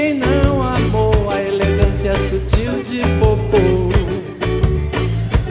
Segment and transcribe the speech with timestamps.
[0.00, 3.90] Quem não amou a elegância sutil de Popô?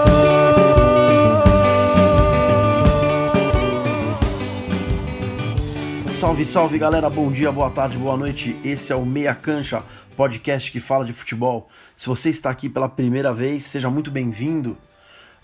[6.13, 8.56] Salve, salve galera, bom dia, boa tarde, boa noite.
[8.64, 9.85] Esse é o Meia Cancha,
[10.17, 11.69] podcast que fala de futebol.
[11.94, 14.76] Se você está aqui pela primeira vez, seja muito bem-vindo.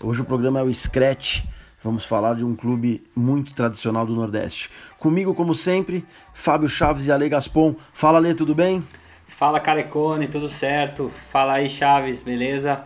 [0.03, 1.45] Hoje o programa é o Scratch.
[1.83, 4.71] Vamos falar de um clube muito tradicional do Nordeste.
[4.97, 6.03] Comigo, como sempre,
[6.33, 7.75] Fábio Chaves e Ale Gaspon.
[7.93, 8.83] Fala, Ale, tudo bem?
[9.27, 11.07] Fala Carecone, tudo certo?
[11.09, 12.83] Fala aí Chaves, beleza?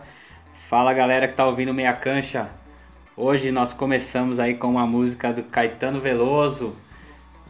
[0.52, 2.50] Fala galera que tá ouvindo Meia Cancha.
[3.16, 6.76] Hoje nós começamos aí com uma música do Caetano Veloso.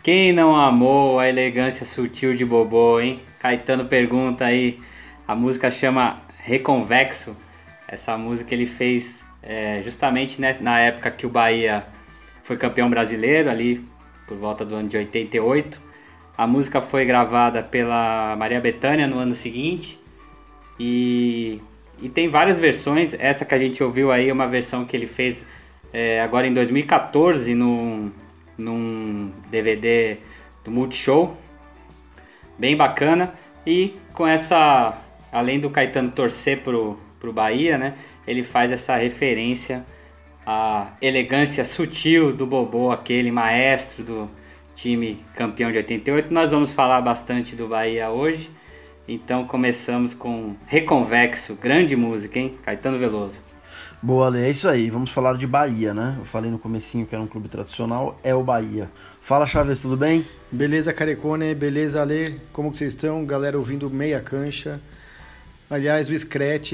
[0.01, 3.21] Quem não amou a elegância sutil de Bobô, hein?
[3.41, 4.81] Caetano pergunta aí.
[5.27, 7.37] A música chama Reconvexo.
[7.89, 11.85] Essa música ele fez é, justamente né, na época que o Bahia
[12.43, 13.85] foi campeão brasileiro, ali
[14.27, 15.81] por volta do ano de 88.
[16.37, 20.01] A música foi gravada pela Maria Bethânia no ano seguinte
[20.79, 21.61] e,
[22.01, 23.15] e tem várias versões.
[23.15, 25.45] Essa que a gente ouviu aí é uma versão que ele fez
[25.93, 28.11] é, agora em 2014 num,
[28.57, 30.17] num DVD
[30.65, 31.37] do Multishow,
[32.59, 33.35] bem bacana.
[33.67, 34.99] E com essa,
[35.31, 37.95] além do Caetano torcer pro, pro Bahia, né?
[38.27, 39.85] Ele faz essa referência
[40.47, 44.31] à elegância sutil do Bobô, aquele maestro do
[44.75, 46.33] time campeão de 88.
[46.33, 48.51] Nós vamos falar bastante do Bahia hoje.
[49.07, 52.55] Então começamos com Reconvexo, grande música, hein?
[52.63, 53.41] Caetano Veloso.
[54.01, 54.91] Boa, Ale, é isso aí.
[54.91, 56.17] Vamos falar de Bahia, né?
[56.19, 58.91] Eu falei no comecinho que era um clube tradicional, é o Bahia.
[59.21, 60.27] Fala, Chaves, tudo bem?
[60.51, 62.41] Beleza, Carecone, beleza, Ale?
[62.53, 63.25] Como que vocês estão?
[63.25, 64.81] Galera ouvindo Meia Cancha.
[65.71, 66.73] Aliás, o Scratch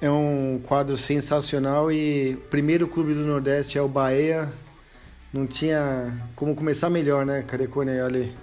[0.00, 4.48] é um quadro sensacional e o primeiro clube do Nordeste é o Bahia.
[5.32, 8.34] Não tinha como começar melhor, né, Carecone Ale?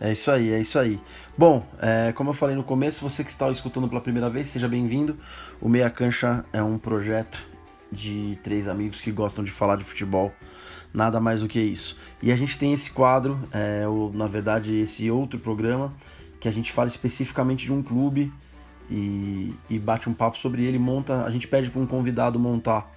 [0.00, 0.98] É isso aí, é isso aí.
[1.36, 4.68] Bom, é, como eu falei no começo, você que está escutando pela primeira vez, seja
[4.68, 5.16] bem-vindo.
[5.60, 7.38] O Meia Cancha é um projeto
[7.90, 10.32] de três amigos que gostam de falar de futebol,
[10.94, 11.96] nada mais do que isso.
[12.22, 15.92] E a gente tem esse quadro, é, ou, na verdade esse outro programa,
[16.40, 18.32] que a gente fala especificamente de um clube
[18.92, 22.92] e, e bate um papo sobre ele, monta, a gente pede para um convidado montar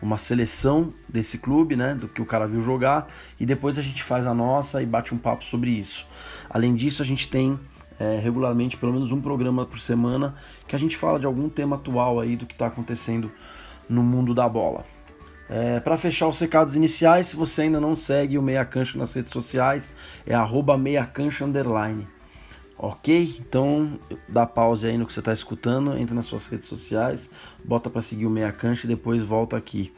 [0.00, 3.06] uma seleção desse clube, né, do que o cara viu jogar,
[3.38, 6.06] e depois a gente faz a nossa e bate um papo sobre isso.
[6.48, 7.58] Além disso, a gente tem
[8.00, 10.34] é, regularmente pelo menos um programa por semana
[10.66, 13.30] que a gente fala de algum tema atual aí do que está acontecendo
[13.88, 14.84] no mundo da bola.
[15.48, 19.14] É, para fechar os recados iniciais, se você ainda não segue o Meia Cancha nas
[19.14, 19.94] redes sociais,
[20.26, 22.06] é arroba meiacancha underline.
[22.78, 23.36] Ok?
[23.40, 23.98] Então
[24.28, 27.30] dá pause aí no que você está escutando, entra nas suas redes sociais,
[27.64, 29.92] bota para seguir o Meia Cancha e depois volta aqui.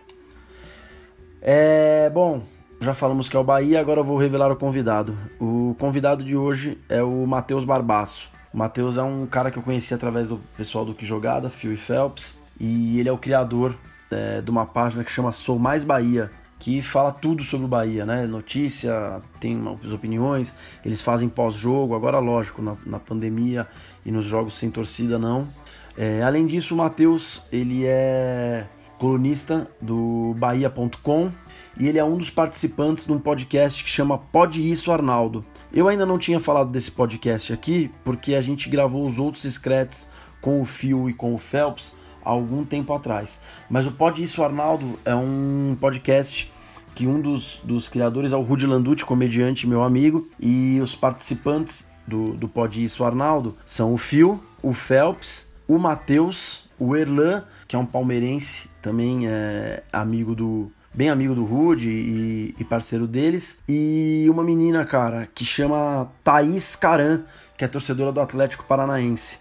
[1.41, 2.43] É, bom,
[2.81, 5.17] já falamos que é o Bahia, agora eu vou revelar o convidado.
[5.41, 8.31] O convidado de hoje é o Matheus Barbaço.
[8.53, 11.73] O Matheus é um cara que eu conheci através do pessoal do Que Jogada, Phil
[11.73, 13.77] e Phelps, e ele é o criador
[14.11, 18.05] é, de uma página que chama Sou Mais Bahia, que fala tudo sobre o Bahia,
[18.05, 18.27] né?
[18.27, 20.55] Notícia, tem umas opiniões,
[20.85, 23.67] eles fazem pós-jogo, agora lógico, na, na, pandemia
[24.05, 25.49] e nos jogos sem torcida não.
[25.97, 28.67] É, além disso, o Matheus, ele é
[28.99, 31.31] colunista do Bahia.com
[31.79, 35.45] e ele é um dos participantes de um podcast que chama Pode Isso Arnaldo.
[35.73, 40.09] Eu ainda não tinha falado desse podcast aqui, porque a gente gravou os outros screts
[40.41, 41.95] com o Phil e com o Phelps
[42.29, 43.41] algum tempo atrás.
[43.71, 46.53] Mas o Pode Isso Arnaldo é um podcast
[46.95, 51.89] que um dos, dos criadores é o Rudy Landucci, comediante meu amigo, e os participantes
[52.07, 57.77] do, do Pode Isso Arnaldo são o Phil, o Phelps, o Matheus, o Erlan, que
[57.77, 63.59] é um palmeirense, também é amigo do, bem amigo do Rude e, e, parceiro deles.
[63.69, 67.23] E uma menina, cara, que chama Thaís Caran,
[67.57, 69.39] que é torcedora do Atlético Paranaense.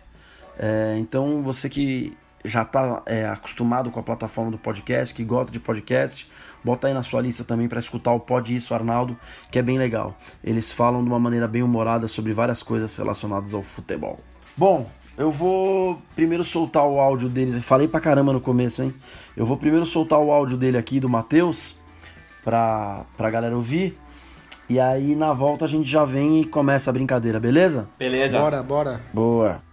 [0.58, 2.16] É, então você que
[2.48, 6.30] já está é, acostumado com a plataforma do podcast, que gosta de podcast,
[6.64, 9.18] bota aí na sua lista também para escutar o Pod Isso Arnaldo,
[9.52, 10.16] que é bem legal.
[10.44, 14.20] Eles falam de uma maneira bem humorada sobre várias coisas relacionadas ao futebol.
[14.56, 17.64] Bom, eu vou primeiro soltar o áudio deles.
[17.66, 18.94] Falei pra caramba no começo, hein?
[19.36, 21.76] Eu vou primeiro soltar o áudio dele aqui do Matheus
[22.44, 23.98] pra, pra galera ouvir.
[24.70, 27.88] E aí na volta a gente já vem e começa a brincadeira, beleza?
[27.98, 28.40] Beleza.
[28.40, 29.02] Bora, bora.
[29.14, 29.67] Boa.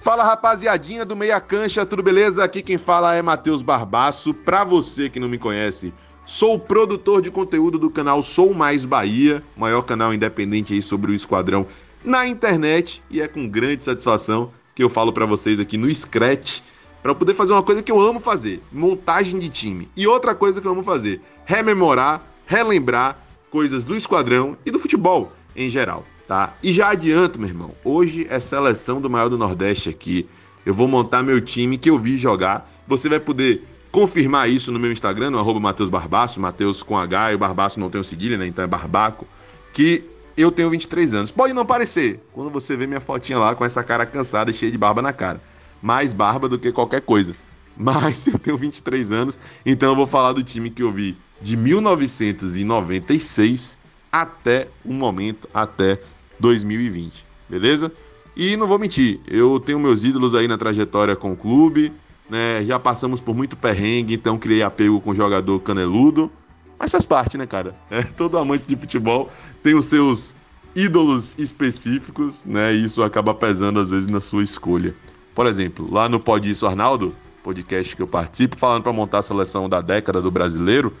[0.00, 2.42] Fala rapaziadinha do Meia Cancha, tudo beleza?
[2.42, 4.32] Aqui quem fala é Matheus Barbaço.
[4.32, 5.92] Pra você que não me conhece,
[6.24, 11.14] sou produtor de conteúdo do canal Sou Mais Bahia, maior canal independente aí sobre o
[11.14, 11.66] esquadrão
[12.02, 16.60] na internet, e é com grande satisfação que eu falo para vocês aqui no Scratch
[17.02, 19.86] para poder fazer uma coisa que eu amo fazer, montagem de time.
[19.94, 23.18] E outra coisa que eu amo fazer, rememorar, relembrar
[23.50, 26.54] coisas do esquadrão e do futebol em geral, tá?
[26.62, 30.28] E já adianto, meu irmão, hoje é seleção do maior do Nordeste aqui.
[30.64, 32.70] Eu vou montar meu time que eu vi jogar.
[32.86, 37.34] Você vai poder confirmar isso no meu Instagram, no Matheus Barbaço, Matheus com H, e
[37.34, 38.46] o Barbaço não tem o seguilha, né?
[38.46, 39.26] Então é Barbaco.
[39.72, 40.04] Que
[40.36, 41.32] eu tenho 23 anos.
[41.32, 44.70] Pode não parecer, quando você vê minha fotinha lá com essa cara cansada e cheia
[44.70, 45.42] de barba na cara.
[45.82, 47.34] Mais barba do que qualquer coisa.
[47.76, 49.36] Mas eu tenho 23 anos,
[49.66, 53.76] então eu vou falar do time que eu vi de 1996
[54.12, 56.00] até o momento, até
[56.40, 57.92] 2020, beleza?
[58.36, 61.92] E não vou mentir, eu tenho meus ídolos aí na trajetória com o clube,
[62.28, 62.64] né?
[62.64, 66.30] Já passamos por muito perrengue, então criei apego com o jogador caneludo,
[66.78, 67.74] mas faz parte, né, cara?
[67.90, 69.30] É, todo amante de futebol
[69.62, 70.34] tem os seus
[70.74, 72.74] ídolos específicos, né?
[72.74, 74.94] E isso acaba pesando às vezes na sua escolha.
[75.34, 79.22] Por exemplo, lá no Pode Isso Arnaldo, podcast que eu participo, falando para montar a
[79.22, 80.92] seleção da década do brasileiro,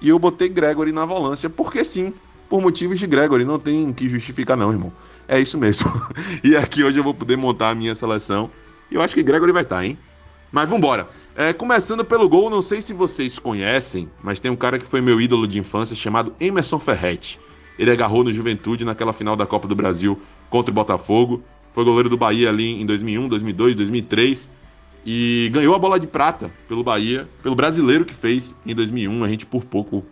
[0.00, 2.14] e eu botei Gregory na volância, porque sim,
[2.50, 4.92] por motivos de Gregory, não tem que justificar não, irmão.
[5.28, 5.90] É isso mesmo.
[6.44, 8.50] e aqui hoje eu vou poder montar a minha seleção,
[8.90, 9.96] e eu acho que Gregory vai estar, tá, hein?
[10.50, 11.08] Mas vambora.
[11.36, 15.00] É, começando pelo gol, não sei se vocês conhecem, mas tem um cara que foi
[15.00, 17.38] meu ídolo de infância chamado Emerson Ferretti.
[17.78, 20.20] Ele agarrou no Juventude naquela final da Copa do Brasil
[20.50, 21.42] contra o Botafogo.
[21.72, 24.48] Foi goleiro do Bahia ali em 2001, 2002, 2003
[25.06, 29.24] e ganhou a bola de prata pelo Bahia, pelo brasileiro que fez em 2001.
[29.24, 30.04] A gente por pouco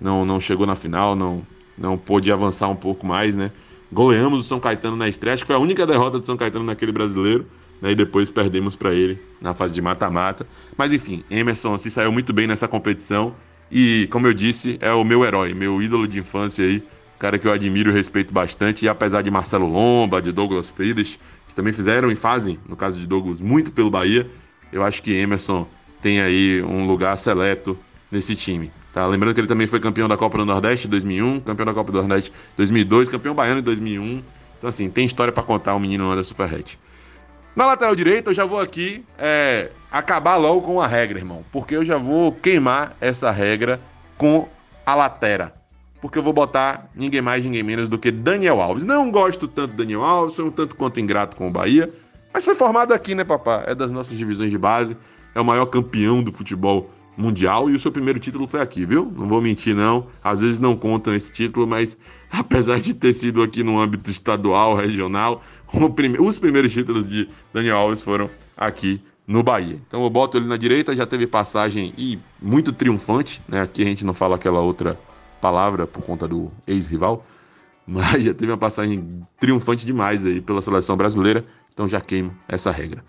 [0.00, 1.42] não, não chegou na final, não,
[1.76, 3.50] não pôde avançar um pouco mais, né?
[3.92, 6.64] Goleamos o São Caetano na estreia, acho que foi a única derrota do São Caetano
[6.64, 7.46] naquele brasileiro,
[7.80, 7.92] né?
[7.92, 10.46] E depois perdemos para ele na fase de mata-mata.
[10.76, 13.34] Mas enfim, Emerson se saiu muito bem nessa competição
[13.70, 16.82] e, como eu disse, é o meu herói, meu ídolo de infância aí,
[17.18, 18.84] cara que eu admiro e respeito bastante.
[18.84, 21.18] E apesar de Marcelo Lomba, de Douglas Friedrich,
[21.48, 24.28] que também fizeram e fazem, no caso de Douglas, muito pelo Bahia.
[24.72, 25.66] Eu acho que Emerson
[26.02, 27.78] tem aí um lugar seleto
[28.10, 28.70] nesse time.
[28.94, 29.04] Tá?
[29.08, 31.90] Lembrando que ele também foi campeão da Copa do Nordeste em 2001, campeão da Copa
[31.90, 34.22] do Nordeste em 2002, campeão baiano em 2001.
[34.56, 36.78] Então, assim, tem história para contar o menino Anderson Ferretti.
[37.56, 41.44] Na lateral direita, eu já vou aqui é, acabar logo com a regra, irmão.
[41.50, 43.80] Porque eu já vou queimar essa regra
[44.16, 44.48] com
[44.86, 45.52] a lateral
[46.04, 48.84] porque eu vou botar ninguém mais, ninguém menos do que Daniel Alves.
[48.84, 51.88] Não gosto tanto do Daniel Alves, sou um tanto quanto ingrato com o Bahia,
[52.30, 53.64] mas foi formado aqui, né, papá?
[53.66, 54.94] É das nossas divisões de base,
[55.34, 59.10] é o maior campeão do futebol mundial e o seu primeiro título foi aqui, viu?
[59.16, 60.06] Não vou mentir, não.
[60.22, 61.96] Às vezes não contam esse título, mas
[62.30, 65.42] apesar de ter sido aqui no âmbito estadual, regional,
[65.94, 66.18] prime...
[66.18, 69.80] os primeiros títulos de Daniel Alves foram aqui no Bahia.
[69.86, 73.62] Então eu boto ele na direita, já teve passagem e muito triunfante, né?
[73.62, 74.98] Aqui a gente não fala aquela outra
[75.40, 77.24] palavra por conta do ex-rival,
[77.86, 82.70] mas já teve uma passagem triunfante demais aí pela seleção brasileira, então já queimo essa
[82.70, 83.04] regra.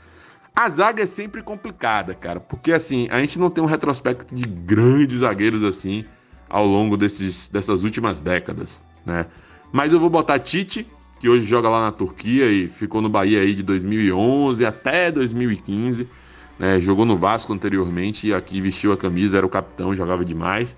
[0.56, 4.48] A zaga é sempre complicada, cara, porque assim, a gente não tem um retrospecto de
[4.48, 6.06] grandes zagueiros assim
[6.50, 9.25] ao longo desses, dessas últimas décadas, né?
[9.74, 10.88] Mas eu vou botar Tite,
[11.19, 16.07] que hoje joga lá na Turquia e ficou no Bahia aí de 2011 até 2015,
[16.58, 16.80] né?
[16.80, 20.78] Jogou no Vasco anteriormente e aqui vestiu a camisa, era o capitão, jogava demais.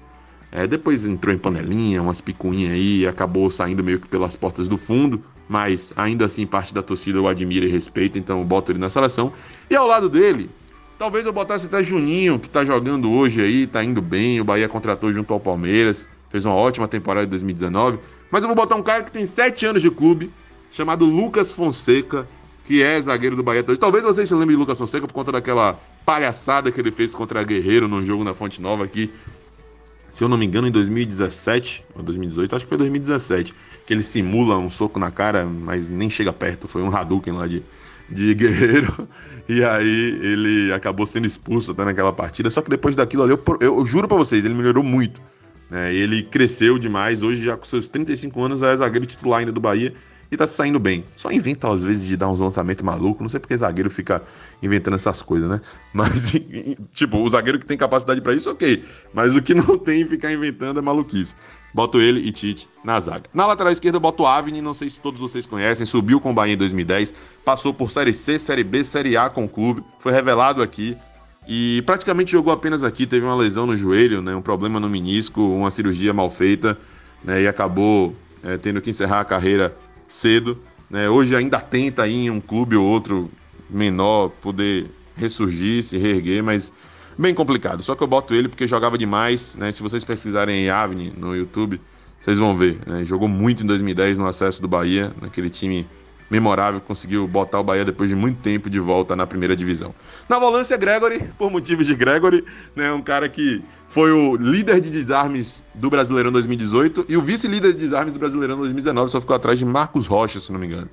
[0.52, 4.78] É, depois entrou em panelinha, umas picuinhas aí, acabou saindo meio que pelas portas do
[4.78, 8.80] fundo, mas ainda assim parte da torcida eu admiro e respeito, então eu boto ele
[8.80, 9.32] na seleção.
[9.70, 10.50] E ao lado dele,
[10.98, 14.68] talvez eu botasse até Juninho, que tá jogando hoje aí, tá indo bem, o Bahia
[14.68, 18.00] contratou junto ao Palmeiras, fez uma ótima temporada em 2019,
[18.30, 20.32] mas eu vou botar um cara que tem 7 anos de clube,
[20.72, 22.28] chamado Lucas Fonseca,
[22.66, 23.64] que é zagueiro do Bahia.
[23.64, 27.44] Talvez vocês se lembrem de Lucas Fonseca por conta daquela palhaçada que ele fez contra
[27.44, 29.10] Guerreiro no jogo na Fonte Nova aqui
[30.18, 33.54] se eu não me engano, em 2017 ou 2018, acho que foi 2017,
[33.86, 37.46] que ele simula um soco na cara, mas nem chega perto, foi um Hadouken lá
[37.46, 37.62] de,
[38.10, 39.08] de guerreiro,
[39.48, 43.44] e aí ele acabou sendo expulso até naquela partida, só que depois daquilo ali, eu,
[43.62, 45.22] eu, eu juro para vocês, ele melhorou muito,
[45.70, 49.62] né, ele cresceu demais, hoje já com seus 35 anos é zagueiro titular ainda do
[49.62, 49.94] Bahia,
[50.32, 51.04] e tá saindo bem.
[51.16, 54.22] Só inventa às vezes de dar uns lançamentos malucos, não sei porque zagueiro fica
[54.62, 55.62] inventando essas coisas, né?
[55.94, 56.34] Mas,
[56.94, 58.84] tipo, o zagueiro que tem capacidade para isso, ok.
[59.14, 61.34] Mas o que não tem ficar inventando é maluquice.
[61.74, 63.30] Boto ele e Tite na zaga.
[63.34, 66.54] Na lateral esquerda, boto Avni, não sei se todos vocês conhecem, subiu com o Bahia
[66.54, 67.14] em 2010,
[67.46, 70.98] passou por Série C, Série B, Série A com o clube, foi revelado aqui,
[71.48, 75.42] e praticamente jogou apenas aqui, teve uma lesão no joelho, né, um problema no menisco,
[75.42, 76.78] uma cirurgia mal feita,
[77.24, 79.76] né, e acabou é, tendo que encerrar a carreira
[80.08, 80.58] cedo.
[80.90, 81.10] Né?
[81.10, 83.30] Hoje ainda tenta aí em um clube ou outro
[83.70, 86.72] menor poder ressurgir, se reerguer, mas
[87.18, 87.84] bem complicado.
[87.84, 89.56] Só que eu boto ele porque jogava demais.
[89.56, 89.72] Né?
[89.72, 91.82] Se vocês pesquisarem em Avni no YouTube,
[92.20, 92.80] vocês vão ver.
[92.86, 93.04] Né?
[93.06, 95.88] Jogou muito em 2010 no acesso do Bahia, naquele time
[96.30, 99.94] memorável, conseguiu botar o Bahia depois de muito tempo de volta na primeira divisão.
[100.28, 102.44] Na volância, Gregory, por motivos de Gregory,
[102.76, 107.74] né, um cara que foi o líder de desarmes do Brasileirão 2018 e o vice-líder
[107.74, 110.90] de desarmes do Brasileirão 2019, só ficou atrás de Marcos Rocha, se não me engano.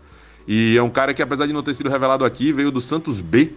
[0.46, 3.20] E é um cara que, apesar de não ter sido revelado aqui, veio do Santos
[3.20, 3.52] B,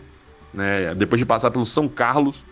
[0.53, 2.43] né, depois de passar pelo São Carlos,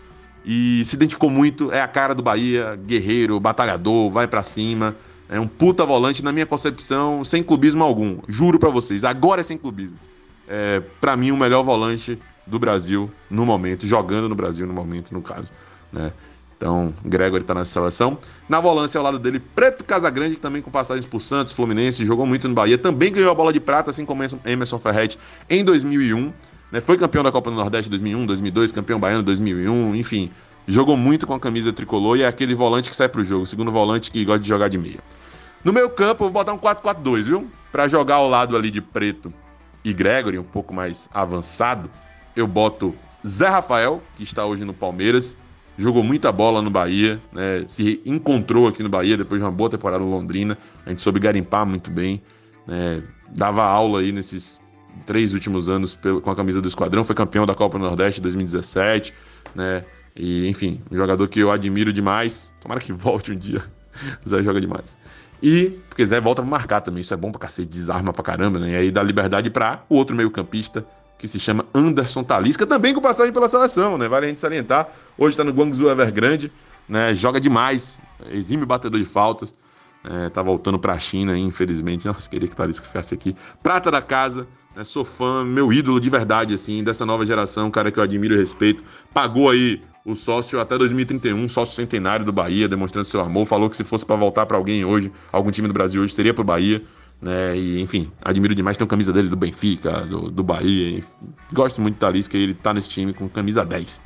[0.44, 4.94] e se identificou muito, é a cara do Bahia, guerreiro, batalhador, vai para cima,
[5.28, 8.18] é um puta volante, na minha concepção, sem clubismo algum.
[8.28, 9.98] Juro para vocês, agora é sem clubismo.
[10.48, 15.12] É, para mim, o melhor volante do Brasil no momento, jogando no Brasil no momento,
[15.12, 15.48] no caso.
[15.92, 16.12] Né?
[16.56, 18.18] Então, Gregory tá nessa seleção.
[18.48, 22.24] Na volância, ao lado dele, Preto Casagrande, que também com passagens por Santos, Fluminense, jogou
[22.24, 22.78] muito no Bahia.
[22.78, 25.18] Também ganhou a bola de prata, assim como Emerson Ferretti,
[25.50, 26.32] em 2001.
[26.72, 26.80] Né?
[26.80, 30.30] Foi campeão da Copa do Nordeste 2001, 2002, campeão baiano 2001, enfim.
[30.68, 33.70] Jogou muito com a camisa tricolor e é aquele volante que sai pro jogo, segundo
[33.70, 34.98] volante que gosta de jogar de meia.
[35.64, 37.50] No meio campo, eu vou botar um 4-4-2, viu?
[37.70, 39.32] Para jogar ao lado ali de Preto
[39.84, 41.88] e Gregory, um pouco mais avançado,
[42.34, 42.94] eu boto
[43.26, 45.36] Zé Rafael, que está hoje no Palmeiras,
[45.76, 47.64] jogou muita bola no Bahia, né?
[47.66, 51.20] se encontrou aqui no Bahia depois de uma boa temporada no Londrina, a gente soube
[51.20, 52.22] garimpar muito bem,
[52.66, 53.02] né?
[53.28, 54.60] dava aula aí nesses
[55.04, 59.12] três últimos anos com a camisa do Esquadrão, foi campeão da Copa Nordeste 2017,
[59.54, 59.84] né?
[60.16, 62.54] E, enfim, um jogador que eu admiro demais.
[62.60, 63.62] Tomara que volte um dia.
[64.24, 64.96] O Zé joga demais.
[65.42, 68.58] E, porque Zé volta pra marcar também, isso é bom pra cacete, desarma pra caramba,
[68.58, 68.70] né?
[68.70, 70.84] E aí dá liberdade para o outro meio-campista,
[71.18, 74.08] que se chama Anderson Talisca, também com passagem pela seleção, né?
[74.08, 74.88] Vale a gente salientar.
[75.16, 76.50] Hoje tá no Guangzhou Evergrande,
[76.88, 77.14] né?
[77.14, 77.98] Joga demais,
[78.30, 79.54] exime batedor de faltas.
[80.08, 82.06] É, tá voltando pra China, infelizmente.
[82.08, 83.34] Nossa, queria que o Talisca ficasse aqui.
[83.62, 84.84] Prata da casa, né?
[84.84, 88.34] Sou fã, meu ídolo de verdade, assim, dessa nova geração, um cara que eu admiro
[88.34, 88.84] e respeito.
[89.12, 93.44] Pagou aí o sócio até 2031, sócio centenário do Bahia, demonstrando seu amor.
[93.46, 96.32] Falou que se fosse para voltar para alguém hoje, algum time do Brasil hoje, seria
[96.32, 96.80] pro Bahia.
[97.20, 97.58] Né?
[97.58, 98.76] E, enfim, admiro demais.
[98.76, 100.98] Tem a camisa dele do Benfica, do, do Bahia.
[100.98, 101.08] Enfim,
[101.52, 104.00] gosto muito do Talisca, ele tá nesse time com camisa 10.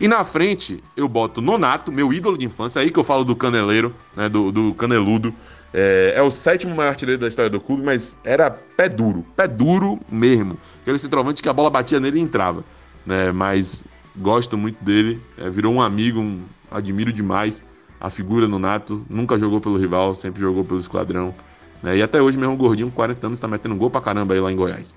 [0.00, 3.36] E na frente eu boto Nonato, meu ídolo de infância, aí que eu falo do
[3.36, 5.32] caneleiro, né, do, do caneludo.
[5.72, 9.46] É, é, o sétimo maior artilheiro da história do clube, mas era pé duro, pé
[9.46, 10.58] duro mesmo.
[10.82, 12.64] Aquele centroavante que a bola batia nele e entrava.
[13.06, 13.84] Né, mas
[14.16, 17.62] gosto muito dele, é, virou um amigo, um, admiro demais
[18.00, 21.34] a figura no Nato, nunca jogou pelo rival, sempre jogou pelo esquadrão,
[21.82, 21.96] né?
[21.96, 24.56] E até hoje mesmo gordinho, 40 anos, tá metendo gol pra caramba aí lá em
[24.56, 24.96] Goiás.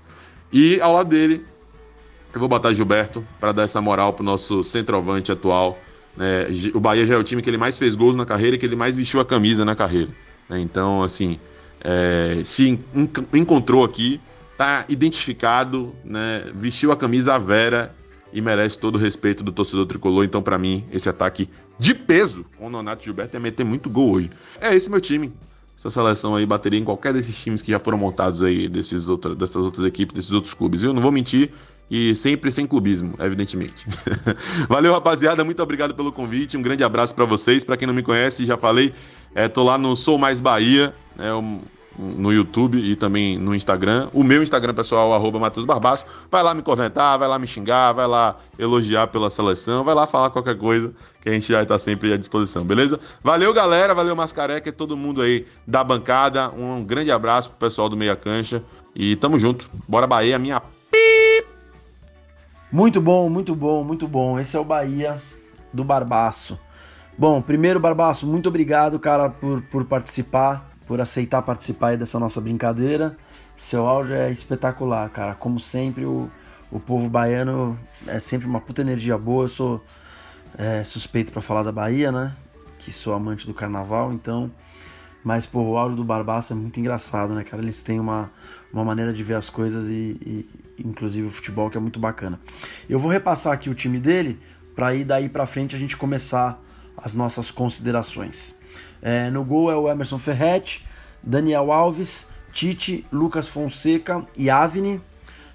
[0.52, 1.44] E ao lado dele,
[2.32, 5.78] eu vou botar Gilberto para dar essa moral pro nosso centroavante atual.
[6.16, 6.46] Né?
[6.74, 8.66] O Bahia já é o time que ele mais fez gols na carreira e que
[8.66, 10.10] ele mais vestiu a camisa na carreira.
[10.48, 10.60] Né?
[10.60, 11.38] Então, assim,
[11.82, 12.78] é, se
[13.32, 14.20] encontrou aqui,
[14.56, 16.44] tá identificado, né?
[16.54, 17.94] vestiu a camisa Vera
[18.32, 20.24] e merece todo o respeito do torcedor tricolor.
[20.24, 24.12] Então, para mim, esse ataque de peso com o Nonato Gilberto ia meter muito gol
[24.12, 24.30] hoje.
[24.60, 25.32] É esse meu time.
[25.78, 29.34] Essa seleção aí bateria em qualquer desses times que já foram montados aí, desses outro,
[29.36, 30.92] dessas outras equipes, desses outros clubes, viu?
[30.92, 31.52] Não vou mentir.
[31.90, 33.86] E sempre sem clubismo, evidentemente.
[34.68, 35.42] Valeu, rapaziada.
[35.42, 36.56] Muito obrigado pelo convite.
[36.56, 37.64] Um grande abraço para vocês.
[37.64, 38.92] Para quem não me conhece, já falei,
[39.34, 40.94] é, tô lá no Sou Mais Bahia.
[41.18, 41.60] É um,
[41.98, 44.08] no YouTube e também no Instagram.
[44.12, 46.04] O meu Instagram pessoal, arroba Matheus Barbaço.
[46.30, 50.06] Vai lá me comentar, vai lá me xingar, vai lá elogiar pela seleção, vai lá
[50.06, 53.00] falar qualquer coisa que a gente já está sempre à disposição, beleza?
[53.22, 56.50] Valeu, galera, valeu Mascareca e todo mundo aí da bancada.
[56.50, 58.62] Um grande abraço pro pessoal do Meia Cancha
[58.94, 59.68] e tamo junto.
[59.88, 60.62] Bora Bahia, minha
[62.70, 64.38] Muito bom, muito bom, muito bom.
[64.38, 65.20] Esse é o Bahia
[65.72, 66.58] do Barbaço.
[67.16, 73.14] Bom, primeiro, Barbaço, muito obrigado, cara, por, por participar por aceitar participar dessa nossa brincadeira.
[73.54, 75.34] Seu áudio é espetacular, cara.
[75.34, 76.30] Como sempre, o,
[76.72, 79.44] o povo baiano é sempre uma puta energia boa.
[79.44, 79.84] Eu sou
[80.56, 82.32] é, suspeito para falar da Bahia, né?
[82.78, 84.50] Que sou amante do carnaval, então.
[85.22, 87.62] Mas, pô, o áudio do Barbaça é muito engraçado, né, cara?
[87.62, 88.30] Eles têm uma,
[88.72, 92.40] uma maneira de ver as coisas e, e inclusive o futebol, que é muito bacana.
[92.88, 94.40] Eu vou repassar aqui o time dele
[94.74, 96.58] para ir daí para frente a gente começar
[96.96, 98.57] as nossas considerações.
[99.00, 100.84] É, no gol é o Emerson Ferretti,
[101.22, 105.00] Daniel Alves, Tite, Lucas Fonseca e Avni.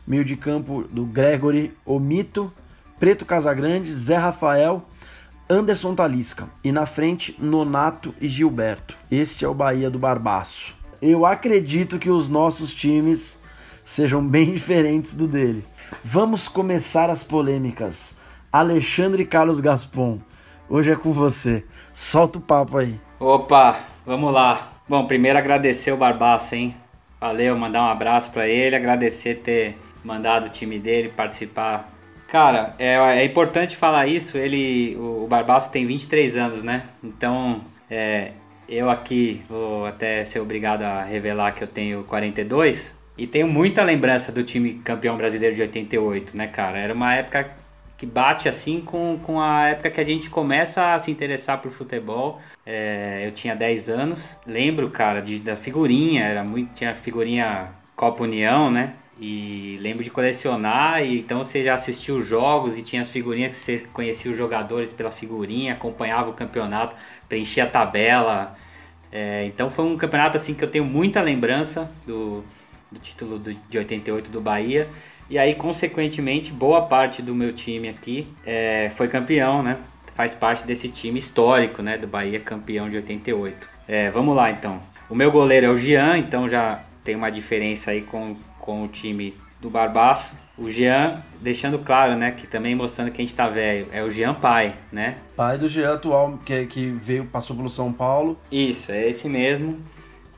[0.06, 2.52] Meio de campo do Gregory Omito,
[3.00, 4.86] Preto Casagrande, Zé Rafael,
[5.50, 6.50] Anderson Talisca.
[6.64, 8.96] E na frente, Nonato e Gilberto.
[9.10, 10.76] Este é o Bahia do Barbaço.
[11.02, 13.40] Eu acredito que os nossos times
[13.84, 15.66] sejam bem diferentes do dele.
[16.04, 18.16] Vamos começar as polêmicas.
[18.52, 20.20] Alexandre Carlos Gaspon,
[20.70, 21.66] hoje é com você.
[21.92, 23.00] Solta o papo aí.
[23.26, 24.74] Opa, vamos lá.
[24.86, 26.76] Bom, primeiro agradecer o Barbaço, hein?
[27.22, 31.90] Valeu, mandar um abraço para ele, agradecer ter mandado o time dele participar.
[32.28, 36.84] Cara, é, é importante falar isso, ele, o, o Barbaço tem 23 anos, né?
[37.02, 38.32] Então, é,
[38.68, 43.84] eu aqui vou até ser obrigado a revelar que eu tenho 42, E tenho muita
[43.84, 46.78] lembrança do time campeão brasileiro de 88, né, cara?
[46.78, 47.50] Era uma época
[47.98, 51.72] que bate assim com, com a época que a gente começa a se interessar por
[51.72, 52.42] futebol.
[52.66, 54.38] É, eu tinha 10 anos.
[54.46, 56.74] Lembro, cara, de, da figurinha, era muito.
[56.74, 58.94] Tinha figurinha Copa União, né?
[59.20, 63.52] E lembro de colecionar, e então você já assistiu os jogos e tinha as figurinhas
[63.52, 66.96] que você conhecia os jogadores pela figurinha, acompanhava o campeonato,
[67.30, 68.56] preenchia a tabela.
[69.12, 72.44] É, então foi um campeonato assim que eu tenho muita lembrança do,
[72.92, 74.90] do título do, de 88 do Bahia.
[75.30, 79.78] E aí, consequentemente, boa parte do meu time aqui é, foi campeão, né?
[80.14, 81.98] Faz parte desse time histórico, né?
[81.98, 83.70] Do Bahia, campeão de 88.
[83.88, 84.80] É, vamos lá, então.
[85.10, 88.88] O meu goleiro é o Jean, então já tem uma diferença aí com, com o
[88.88, 90.36] time do Barbaço.
[90.58, 94.12] O Jean, deixando claro, né, que também mostrando que a gente tá velho, é o
[94.12, 95.18] Jean pai, né?
[95.36, 98.40] Pai do Jean atual, que, que veio, passou pelo São Paulo.
[98.52, 99.80] Isso, é esse mesmo.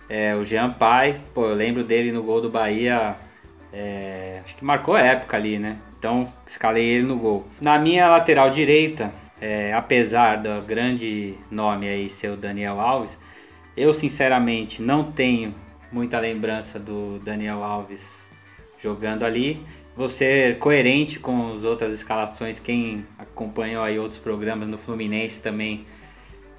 [0.08, 3.16] É o Jean pai, pô, eu lembro dele no gol do Bahia,
[3.78, 5.78] é, acho que marcou a época ali, né?
[6.00, 7.46] Então, escalei ele no gol.
[7.60, 13.20] Na minha lateral direita, é, apesar do grande nome aí ser o Daniel Alves,
[13.76, 15.54] eu sinceramente não tenho
[15.92, 18.30] muita lembrança do Daniel Alves
[18.82, 19.62] jogando ali.
[19.94, 22.60] Vou ser coerente com as outras escalações.
[22.60, 25.86] Quem acompanhou aí outros programas no Fluminense também,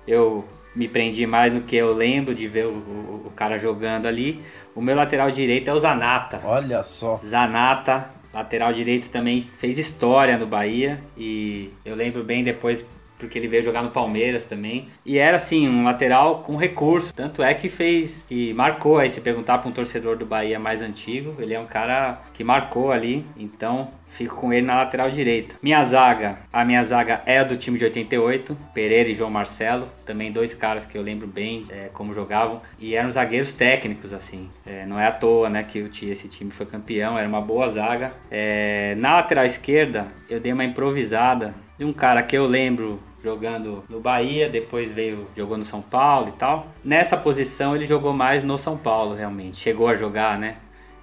[0.06, 4.06] eu me prendi mais no que eu lembro de ver o, o, o cara jogando
[4.06, 4.42] ali.
[4.74, 6.40] O meu lateral direito é o Zanata.
[6.44, 7.18] Olha só.
[7.24, 12.84] Zanata, lateral direito também fez história no Bahia e eu lembro bem depois
[13.18, 14.88] porque ele veio jogar no Palmeiras também.
[15.04, 17.14] E era assim, um lateral com recurso.
[17.14, 20.82] Tanto é que fez, que marcou aí, se perguntar para um torcedor do Bahia mais
[20.82, 23.24] antigo, ele é um cara que marcou ali.
[23.36, 25.56] Então, fico com ele na lateral direita.
[25.62, 30.32] Minha zaga, a minha zaga é do time de 88, Pereira e João Marcelo, também
[30.32, 34.48] dois caras que eu lembro bem é, como jogavam e eram zagueiros técnicos assim.
[34.64, 38.12] É, não é à toa, né, que esse time foi campeão, era uma boa zaga.
[38.30, 43.82] É, na lateral esquerda, eu dei uma improvisada de um cara que eu lembro jogando
[43.88, 46.68] no Bahia, depois veio jogou no São Paulo e tal.
[46.84, 49.56] Nessa posição ele jogou mais no São Paulo realmente.
[49.56, 50.56] Chegou a jogar, né,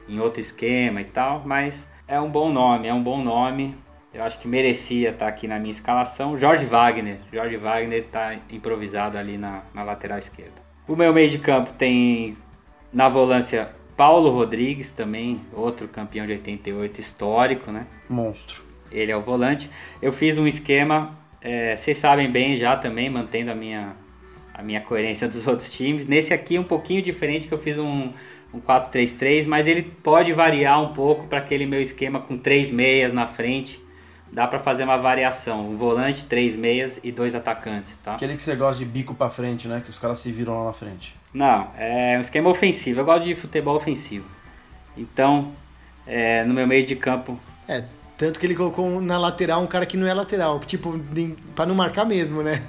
[0.08, 3.76] em outro esquema e tal, mas é um bom nome, é um bom nome.
[4.14, 6.38] Eu acho que merecia estar aqui na minha escalação.
[6.38, 7.18] Jorge Wagner.
[7.32, 10.62] Jorge Wagner está improvisado ali na, na lateral esquerda.
[10.88, 12.38] O meu meio de campo tem
[12.92, 17.88] na volância Paulo Rodrigues, também outro campeão de 88 histórico, né?
[18.08, 18.64] Monstro.
[18.92, 19.70] Ele é o volante.
[20.02, 23.96] Eu fiz um esquema, é, vocês sabem bem já também, mantendo a minha,
[24.54, 26.06] a minha coerência dos outros times.
[26.06, 28.12] Nesse aqui um pouquinho diferente, que eu fiz um,
[28.54, 33.12] um 4-3-3, mas ele pode variar um pouco para aquele meu esquema com três meias
[33.12, 33.82] na frente.
[34.32, 38.16] Dá para fazer uma variação, um volante, três meias e dois atacantes, tá?
[38.16, 39.82] Aquele que você gosta de bico para frente, né?
[39.84, 41.16] Que os caras se viram lá na frente.
[41.32, 43.02] Não, é um esquema ofensivo.
[43.02, 44.28] Eu gosto de futebol ofensivo.
[44.98, 45.52] Então,
[46.08, 47.40] é, no meu meio de campo.
[47.68, 47.84] É,
[48.18, 51.00] tanto que ele colocou na lateral um cara que não é lateral, tipo,
[51.56, 52.62] para não marcar mesmo, né?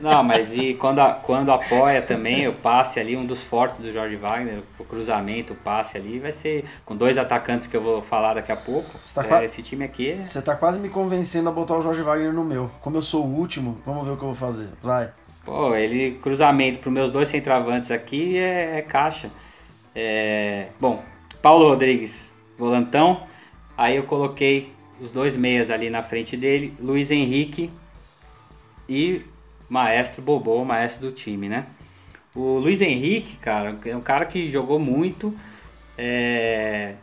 [0.00, 3.92] Não, mas e quando, a, quando apoia também, o passe ali, um dos fortes do
[3.92, 8.00] Jorge Wagner, o cruzamento, o passe ali, vai ser com dois atacantes que eu vou
[8.00, 8.90] falar daqui a pouco.
[9.14, 10.20] Tá é, quase, esse time aqui.
[10.22, 12.70] Você tá quase me convencendo a botar o Jorge Wagner no meu.
[12.80, 14.68] Como eu sou o último, vamos ver o que eu vou fazer.
[14.82, 15.10] Vai.
[15.44, 19.30] Pô, ele, cruzamento para meus dois centravantes aqui é, é caixa.
[19.94, 21.02] É, bom,
[21.40, 23.22] Paulo Rodrigues, volantão.
[23.76, 27.70] Aí eu coloquei os dois meias ali na frente dele, Luiz Henrique
[28.88, 29.24] e
[29.72, 31.64] maestro Bobô, maestro do time, né?
[32.36, 35.34] O Luiz Henrique, cara, é um cara que jogou muito,
[35.96, 36.94] é,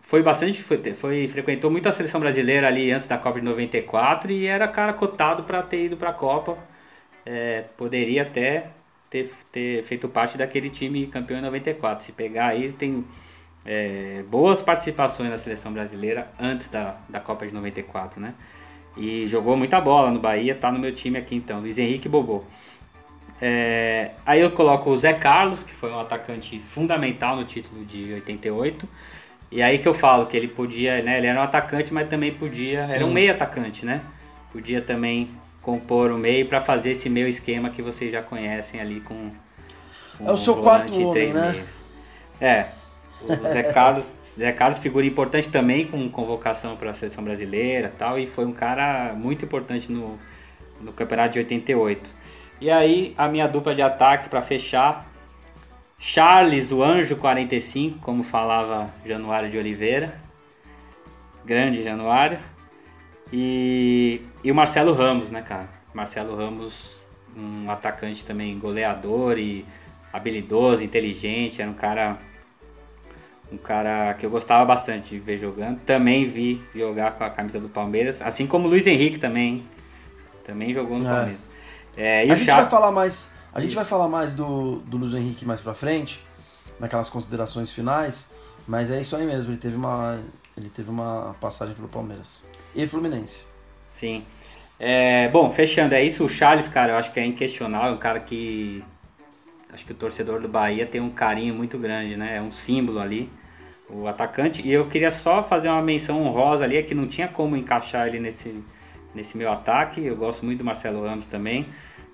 [0.00, 4.32] foi bastante, foi, foi, frequentou muito a seleção brasileira ali antes da Copa de 94
[4.32, 6.58] e era cara cotado para ter ido para a Copa,
[7.24, 8.70] é, poderia até
[9.08, 12.04] ter, ter feito parte daquele time campeão em 94.
[12.04, 13.04] Se pegar aí, ele tem
[13.64, 18.34] é, boas participações na seleção brasileira antes da, da Copa de 94, né?
[18.96, 22.42] E jogou muita bola no Bahia, tá no meu time aqui então, Luiz Henrique Bobô.
[23.40, 28.12] É, aí eu coloco o Zé Carlos, que foi um atacante fundamental no título de
[28.14, 28.88] 88.
[29.50, 31.18] E aí que eu falo que ele podia, né?
[31.18, 32.82] Ele era um atacante, mas também podia.
[32.82, 32.94] Sim.
[32.94, 34.00] Era um meio atacante, né?
[34.50, 35.30] Podia também
[35.60, 39.30] compor o meio para fazer esse meu esquema que vocês já conhecem ali com.
[40.16, 41.50] com é o seu quarto homem, né?
[41.52, 41.82] Meias.
[42.40, 42.66] É,
[43.22, 44.04] o Zé Carlos,
[44.38, 48.52] Zé Carlos figura importante também com convocação para a seleção brasileira tal, e foi um
[48.52, 50.18] cara muito importante no,
[50.80, 52.14] no campeonato de 88.
[52.60, 55.10] E aí a minha dupla de ataque para fechar,
[55.98, 60.20] Charles, o Anjo 45, como falava Januário de Oliveira,
[61.44, 62.38] grande Januário,
[63.32, 65.68] e, e o Marcelo Ramos, né, cara?
[65.92, 66.96] Marcelo Ramos,
[67.36, 69.64] um atacante também goleador e
[70.12, 72.18] habilidoso, inteligente, era um cara
[73.50, 75.80] Um cara que eu gostava bastante de ver jogando.
[75.80, 78.20] Também vi jogar com a camisa do Palmeiras.
[78.20, 79.64] Assim como o Luiz Henrique também.
[80.44, 81.10] Também jogou no É.
[81.12, 81.40] Palmeiras.
[81.96, 83.28] É, e A gente vai falar mais.
[83.54, 86.20] A gente vai falar mais do, do Luiz Henrique mais pra frente,
[86.78, 88.30] naquelas considerações finais.
[88.66, 90.18] Mas é isso aí mesmo, ele teve uma.
[90.56, 92.42] Ele teve uma passagem pelo Palmeiras.
[92.74, 93.46] E Fluminense.
[93.88, 94.24] Sim.
[94.78, 96.24] É, bom, fechando, é isso.
[96.24, 97.94] O Charles, cara, eu acho que é inquestionável.
[97.94, 98.82] Um cara que.
[99.76, 102.36] Acho que o torcedor do Bahia tem um carinho muito grande, né?
[102.36, 103.28] É um símbolo ali,
[103.90, 104.66] o atacante.
[104.66, 108.08] E eu queria só fazer uma menção honrosa ali, é que não tinha como encaixar
[108.08, 108.58] ele nesse,
[109.14, 110.02] nesse meu ataque.
[110.02, 111.66] Eu gosto muito do Marcelo Ramos também.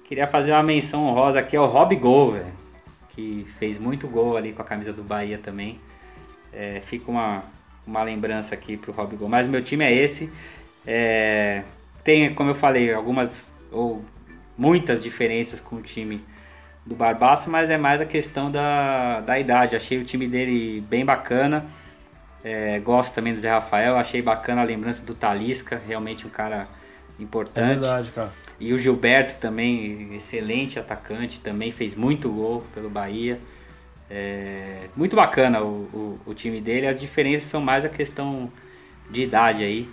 [0.02, 2.52] Queria fazer uma menção honrosa aqui ao Rob Gol, velho.
[3.10, 5.78] Que fez muito gol ali com a camisa do Bahia também.
[6.52, 7.44] É, fica uma,
[7.86, 9.28] uma lembrança aqui pro Rob Gol.
[9.28, 10.28] Mas meu time é esse.
[10.84, 11.62] É,
[12.02, 14.04] tem, como eu falei, algumas ou
[14.58, 16.20] muitas diferenças com o time
[16.84, 19.76] do Barbaço, mas é mais a questão da, da idade.
[19.76, 21.64] Achei o time dele bem bacana.
[22.44, 26.68] É, gosto também do Zé Rafael, achei bacana a lembrança do Talisca, realmente um cara
[27.18, 27.80] É importante.
[27.80, 28.32] verdade, cara.
[28.58, 33.38] E o Gilberto também, excelente atacante, também fez muito gol pelo Bahia.
[34.10, 36.86] É, muito bacana o, o, o time dele.
[36.86, 38.52] As diferenças são mais a questão
[39.10, 39.88] de idade aí.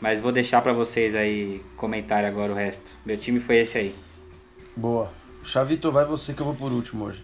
[0.00, 2.94] Mas vou deixar pra vocês aí comentar agora o resto.
[3.04, 3.94] Meu time foi esse aí.
[4.76, 5.10] Boa.
[5.44, 7.22] Chavito, vai você que eu vou por último hoje.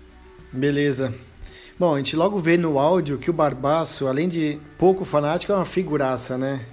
[0.53, 1.13] Beleza.
[1.79, 5.57] Bom, a gente logo vê no áudio que o Barbaço, além de pouco fanático, é
[5.57, 6.65] uma figuraça, né?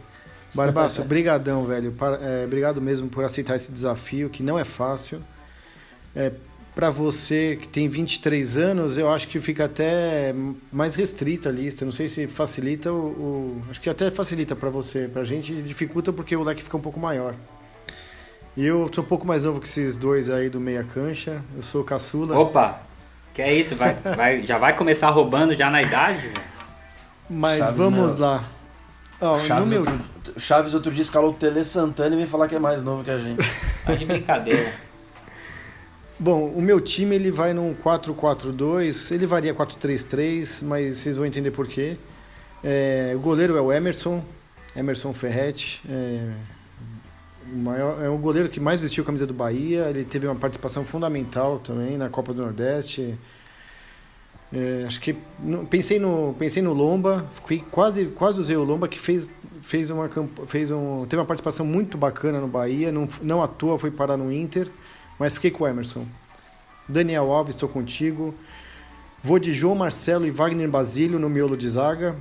[0.53, 1.91] Barbaço, brigadão, velho.
[1.93, 5.21] Para- é, obrigado mesmo por aceitar esse desafio, que não é fácil.
[6.15, 6.31] É,
[6.75, 10.33] para você que tem 23 anos, eu acho que fica até
[10.71, 11.85] mais restrita a lista.
[11.85, 12.97] Não sei se facilita o...
[12.97, 15.07] o- acho que até facilita para você.
[15.11, 17.33] Pra gente dificulta porque o leque fica um pouco maior.
[18.57, 21.43] E eu sou um pouco mais novo que esses dois aí do meia cancha.
[21.55, 22.35] Eu sou caçula.
[22.39, 22.81] Opa!
[23.31, 23.75] Que é isso?
[23.75, 26.33] Vai, vai, já vai começar roubando já na idade?
[27.29, 28.21] Mas Chaves vamos não.
[28.21, 28.43] lá.
[29.21, 29.79] No Chaves, meu...
[29.81, 33.03] outro, Chaves outro dia escalou o Tele Santana e veio falar que é mais novo
[33.03, 33.37] que a gente.
[33.85, 34.73] Tá de brincadeira.
[36.19, 41.51] Bom, o meu time ele vai num 4-4-2, ele varia 4-3-3, mas vocês vão entender
[41.51, 41.95] por quê.
[42.63, 44.25] É, o goleiro é o Emerson,
[44.75, 45.81] Emerson Ferretti.
[45.87, 46.31] É,
[47.53, 49.89] maior, é o goleiro que mais vestiu a camisa do Bahia.
[49.89, 53.17] Ele teve uma participação fundamental também na Copa do Nordeste.
[54.51, 55.15] É, acho que
[55.69, 59.29] pensei no pensei no Lomba, fui quase quase usei o Lomba que fez
[59.61, 60.09] fez uma
[60.45, 64.15] fez um teve uma participação muito bacana no Bahia, não não à toa foi parar
[64.15, 64.69] no Inter,
[65.19, 66.05] mas fiquei com o Emerson.
[66.87, 68.33] Daniel Alves, estou contigo.
[69.21, 72.15] Vou de João Marcelo e Wagner Basílio no miolo de zaga.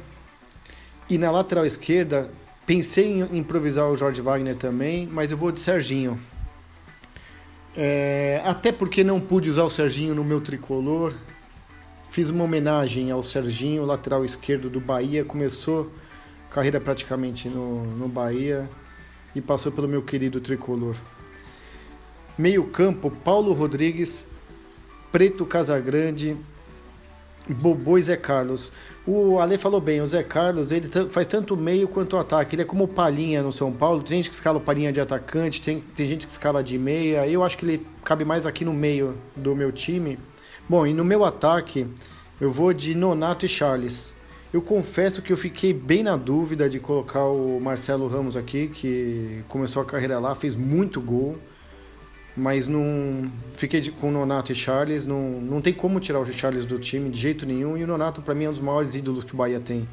[1.09, 2.33] E na lateral esquerda,
[2.67, 6.21] pensei em improvisar o Jorge Wagner também, mas eu vou de Serginho.
[7.77, 11.15] É, até porque não pude usar o Serginho no meu tricolor.
[12.11, 15.25] Fiz uma homenagem ao Serginho, lateral esquerdo do Bahia.
[15.25, 15.93] Começou
[16.51, 18.69] carreira praticamente no, no Bahia
[19.35, 20.97] e passou pelo meu querido tricolor.
[22.39, 24.27] Meio campo, Paulo Rodrigues,
[25.13, 26.37] Preto Casagrande,
[27.47, 28.73] Bobô e Zé Carlos.
[29.07, 32.57] O Ale falou bem, o Zé Carlos ele faz tanto meio quanto ataque.
[32.57, 34.03] Ele é como Palhinha no São Paulo.
[34.03, 37.27] Tem gente que escala o Palhinha de atacante, tem, tem gente que escala de meia.
[37.29, 40.19] Eu acho que ele cabe mais aqui no meio do meu time.
[40.69, 41.87] Bom, e no meu ataque,
[42.41, 44.13] eu vou de Nonato e Charles.
[44.53, 49.45] Eu confesso que eu fiquei bem na dúvida de colocar o Marcelo Ramos aqui, que
[49.49, 51.39] começou a carreira lá, fez muito gol
[52.37, 55.07] mas não fiquei de- com o Nonato e Charles.
[55.07, 57.77] Não, não tem como tirar o Charles do time de jeito nenhum.
[57.77, 59.89] E o Nonato, para mim, é um dos maiores ídolos que o Bahia tem.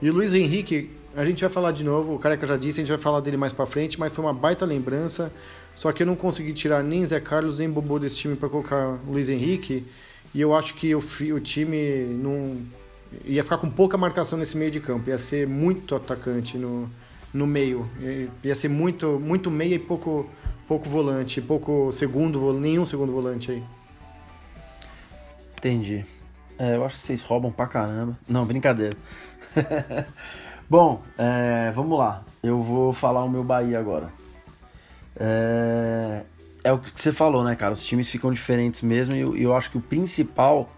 [0.00, 2.14] E o Luiz Henrique, a gente vai falar de novo.
[2.14, 3.98] O Careca já disse, a gente vai falar dele mais para frente.
[3.98, 5.32] Mas foi uma baita lembrança.
[5.74, 8.98] Só que eu não consegui tirar nem Zé Carlos nem Bobô desse time para colocar
[9.06, 9.86] o Luiz Henrique.
[10.34, 12.58] E eu acho que o, o time não
[13.24, 15.08] ia ficar com pouca marcação nesse meio de campo.
[15.08, 16.90] Ia ser muito atacante no,
[17.32, 17.88] no meio.
[18.44, 20.28] Ia ser muito, muito meia e pouco,
[20.68, 23.64] pouco volante, pouco segundo nenhum segundo volante aí.
[25.56, 26.04] Entendi.
[26.58, 28.16] É, eu acho que vocês roubam pra caramba.
[28.28, 28.96] Não, brincadeira.
[30.68, 32.22] Bom, é, vamos lá.
[32.42, 34.12] Eu vou falar o meu Bahia agora.
[35.18, 36.22] É,
[36.62, 37.72] é o que você falou, né, cara?
[37.72, 40.68] Os times ficam diferentes mesmo e eu, eu acho que o principal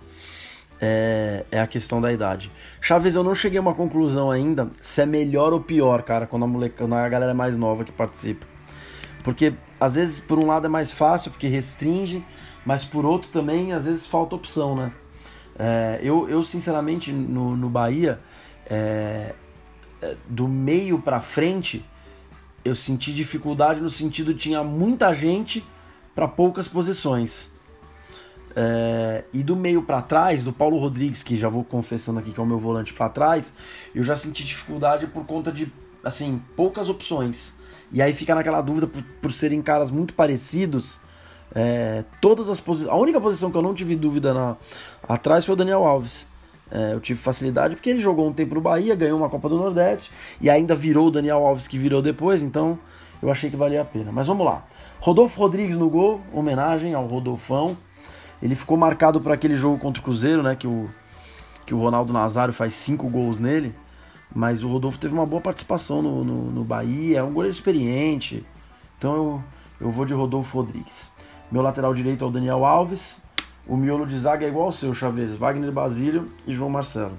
[0.80, 2.50] é, é a questão da idade.
[2.80, 6.44] Chaves, eu não cheguei a uma conclusão ainda se é melhor ou pior, cara, quando
[6.44, 8.46] a, moleca, quando a galera é mais nova que participa.
[9.22, 12.24] Porque às vezes, por um lado, é mais fácil, porque restringe,
[12.64, 14.92] mas por outro também, às vezes, falta opção, né?
[15.58, 18.18] É, eu, eu, sinceramente, no, no Bahia,
[18.66, 19.34] é,
[20.00, 21.84] é, do meio pra frente,
[22.64, 25.64] eu senti dificuldade no sentido tinha muita gente
[26.14, 27.50] para poucas posições.
[28.56, 32.40] É, e do meio para trás, do Paulo Rodrigues, que já vou confessando aqui que
[32.40, 33.52] é o meu volante para trás,
[33.94, 37.54] eu já senti dificuldade por conta de, assim, poucas opções.
[37.92, 41.00] E aí fica naquela dúvida por, por serem caras muito parecidos.
[41.54, 42.92] É, todas as posições.
[42.92, 44.56] A única posição que eu não tive dúvida na,
[45.08, 46.26] atrás foi o Daniel Alves.
[46.70, 49.56] É, eu tive facilidade porque ele jogou um tempo no Bahia, ganhou uma Copa do
[49.56, 52.78] Nordeste e ainda virou o Daniel Alves que virou depois, então
[53.20, 54.12] eu achei que valia a pena.
[54.12, 54.64] Mas vamos lá.
[55.00, 57.76] Rodolfo Rodrigues no gol, homenagem ao Rodolfão.
[58.40, 60.54] Ele ficou marcado por aquele jogo contra o Cruzeiro, né?
[60.54, 60.88] Que o,
[61.66, 63.74] que o Ronaldo Nazário faz cinco gols nele.
[64.34, 68.46] Mas o Rodolfo teve uma boa participação no, no, no Bahia, é um goleiro experiente.
[68.96, 69.44] Então eu,
[69.80, 71.10] eu vou de Rodolfo Rodrigues.
[71.50, 73.16] Meu lateral direito é o Daniel Alves.
[73.66, 75.34] O miolo de zaga é igual ao seu, Chaves.
[75.34, 77.16] Wagner Basílio e João Marcelo.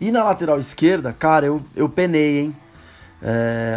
[0.00, 2.56] E na lateral esquerda, cara, eu, eu penei, hein?
[3.20, 3.76] É,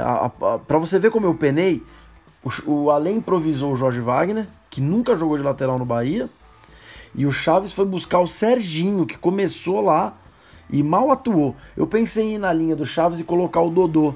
[0.68, 1.84] para você ver como eu penei,
[2.44, 6.30] o, o Além improvisou o Jorge Wagner, que nunca jogou de lateral no Bahia.
[7.16, 10.16] E o Chaves foi buscar o Serginho, que começou lá
[10.72, 11.56] e mal atuou.
[11.76, 14.16] Eu pensei em ir na linha do Chaves e colocar o Dodô,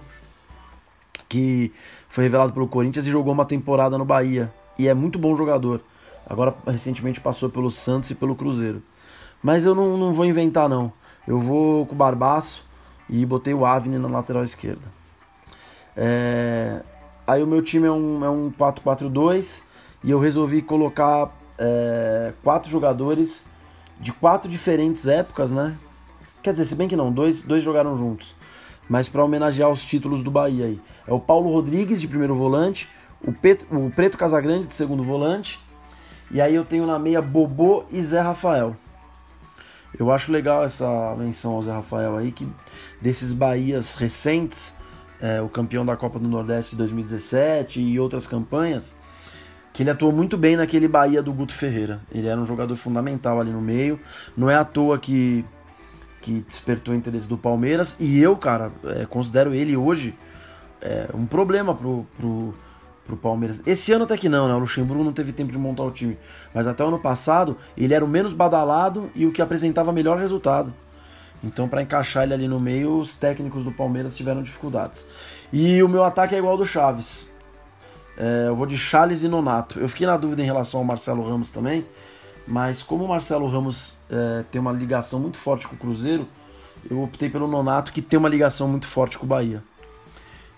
[1.27, 1.71] que
[2.07, 4.51] foi revelado pelo Corinthians e jogou uma temporada no Bahia.
[4.77, 5.81] E é muito bom jogador.
[6.27, 8.81] Agora, recentemente, passou pelo Santos e pelo Cruzeiro.
[9.43, 10.91] Mas eu não, não vou inventar, não.
[11.27, 12.65] Eu vou com o Barbaço
[13.09, 14.81] e botei o Avni na lateral esquerda.
[15.95, 16.81] É...
[17.27, 19.63] Aí o meu time é um, é um 4-4-2
[20.03, 23.43] e eu resolvi colocar é, quatro jogadores
[23.99, 25.75] de quatro diferentes épocas, né?
[26.45, 28.36] Quer dizer, se bem que não, dois, dois jogaram juntos.
[28.88, 30.79] Mas para homenagear os títulos do Bahia aí.
[31.08, 32.88] É o Paulo Rodrigues de primeiro volante,
[33.25, 35.60] o, Pet, o Preto Casagrande de segundo volante.
[36.29, 38.75] E aí eu tenho na meia Bobô e Zé Rafael.
[39.97, 42.47] Eu acho legal essa menção ao Zé Rafael aí, que
[43.01, 44.75] desses Bahias recentes,
[45.19, 48.95] é, o campeão da Copa do Nordeste de 2017 e outras campanhas,
[49.73, 52.01] que ele atuou muito bem naquele Bahia do Guto Ferreira.
[52.12, 53.99] Ele era um jogador fundamental ali no meio.
[54.38, 55.43] Não é à toa que,
[56.25, 57.95] que despertou o interesse do Palmeiras.
[57.99, 60.15] E eu, cara, é, considero ele hoje
[60.81, 62.55] é, um problema pro, pro,
[63.05, 63.61] pro Palmeiras.
[63.63, 64.55] Esse ano até que não, né?
[64.55, 66.17] O Luxemburgo não teve tempo de montar o time.
[66.51, 70.17] Mas até o ano passado, ele era o menos badalado e o que apresentava melhor
[70.17, 70.73] resultado.
[71.43, 75.05] Então, para encaixar ele ali no meio, os técnicos do Palmeiras tiveram dificuldades.
[75.53, 77.29] E o meu ataque é igual ao do Chaves.
[78.17, 79.79] É, eu vou de Charles e Nonato.
[79.79, 81.85] Eu fiquei na dúvida em relação ao Marcelo Ramos também,
[82.47, 86.27] mas como o Marcelo Ramos é, tem uma ligação muito forte com o Cruzeiro,
[86.89, 89.63] eu optei pelo Nonato, que tem uma ligação muito forte com o Bahia.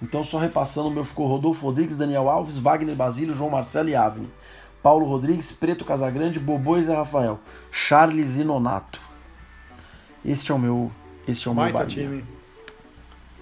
[0.01, 3.95] Então, só repassando, o meu ficou Rodolfo Rodrigues, Daniel Alves, Wagner Basílio, João Marcelo e
[3.95, 4.29] Avni.
[4.83, 7.39] Paulo Rodrigues, Preto Casagrande, Bobô e Zé Rafael.
[7.71, 9.01] Charles e Nonato.
[10.23, 10.91] Este é o meu,
[11.27, 11.85] este é o meu Bahia.
[11.85, 12.23] time.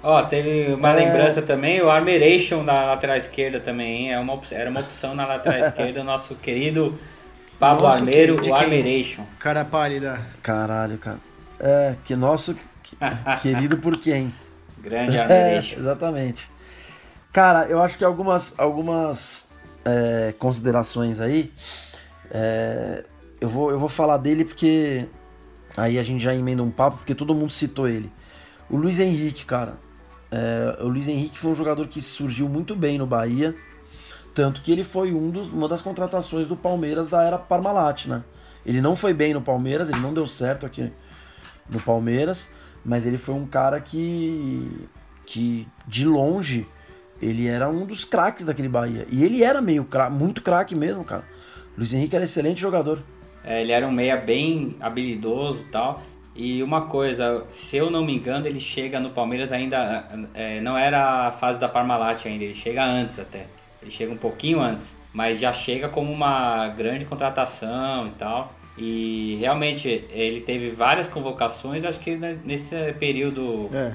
[0.01, 1.05] Ó, teve uma é...
[1.05, 5.60] lembrança também, o Armeration na lateral esquerda também, é uma, era uma opção na lateral
[5.67, 6.97] esquerda, o nosso querido
[7.59, 9.25] Pablo nosso Armeiro, o Armeration.
[9.39, 10.19] Cara pálida.
[10.41, 11.19] Caralho, cara.
[11.59, 12.55] É, que nosso
[13.41, 14.33] querido por quem?
[14.79, 15.77] Grande Armeration.
[15.77, 16.49] É, exatamente.
[17.31, 19.47] Cara, eu acho que algumas, algumas
[19.83, 21.51] é, considerações aí,
[22.31, 23.03] é,
[23.39, 25.05] eu, vou, eu vou falar dele porque
[25.75, 28.11] aí a gente já emenda um papo, porque todo mundo citou ele.
[28.69, 29.77] O Luiz Henrique, cara,
[30.31, 33.55] é, o Luiz Henrique foi um jogador que surgiu muito bem no Bahia,
[34.36, 38.21] tanto que ele foi um dos, uma das contratações do Palmeiras da era Parmalat, né?
[38.65, 40.91] Ele não foi bem no Palmeiras, ele não deu certo aqui
[41.69, 42.50] no Palmeiras,
[42.84, 44.88] mas ele foi um cara que,
[45.26, 46.67] que de longe,
[47.21, 49.08] ele era um dos craques daquele Bahia.
[49.10, 51.24] E ele era meio muito craque mesmo, cara.
[51.78, 53.02] Luiz Henrique era excelente jogador.
[53.41, 56.02] É, ele era um meia bem habilidoso e tal.
[56.36, 60.10] E uma coisa, se eu não me engano, ele chega no Palmeiras ainda.
[60.34, 63.48] É, não era a fase da Parmalat ainda, ele chega antes até.
[63.86, 64.95] Ele chega um pouquinho antes.
[65.13, 68.52] Mas já chega como uma grande contratação e tal.
[68.78, 73.93] E realmente ele teve várias convocações, acho que nesse período é.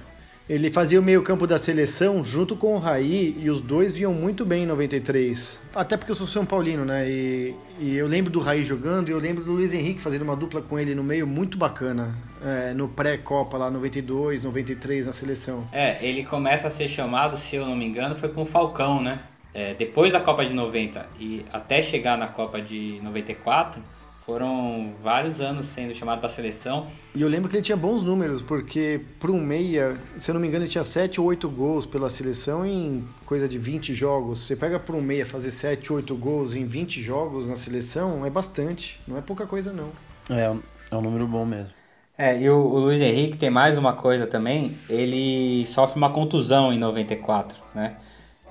[0.50, 4.44] Ele fazia o meio-campo da seleção junto com o Raí e os dois vinham muito
[4.44, 5.60] bem em 93.
[5.72, 7.08] Até porque eu sou São Paulino, né?
[7.08, 10.34] E, e eu lembro do Raí jogando e eu lembro do Luiz Henrique fazendo uma
[10.34, 12.16] dupla com ele no meio muito bacana.
[12.44, 15.68] É, no pré-Copa lá, 92, 93 na seleção.
[15.70, 19.00] É, ele começa a ser chamado, se eu não me engano, foi com o Falcão,
[19.00, 19.20] né?
[19.52, 23.82] É, depois da Copa de 90 e até chegar na Copa de 94
[24.24, 26.86] foram vários anos sendo chamado para a seleção.
[27.16, 30.40] E eu lembro que ele tinha bons números, porque para um meia, se eu não
[30.40, 34.40] me engano, ele tinha 7 ou 8 gols pela seleção em coisa de 20 jogos.
[34.40, 38.30] Você pega para um meia fazer 7, 8 gols em 20 jogos na seleção, é
[38.30, 39.00] bastante.
[39.08, 39.90] Não é pouca coisa, não.
[40.30, 40.54] É,
[40.92, 41.72] é um número bom mesmo.
[42.16, 46.70] É, e o, o Luiz Henrique tem mais uma coisa também, ele sofre uma contusão
[46.70, 47.96] em 94, né?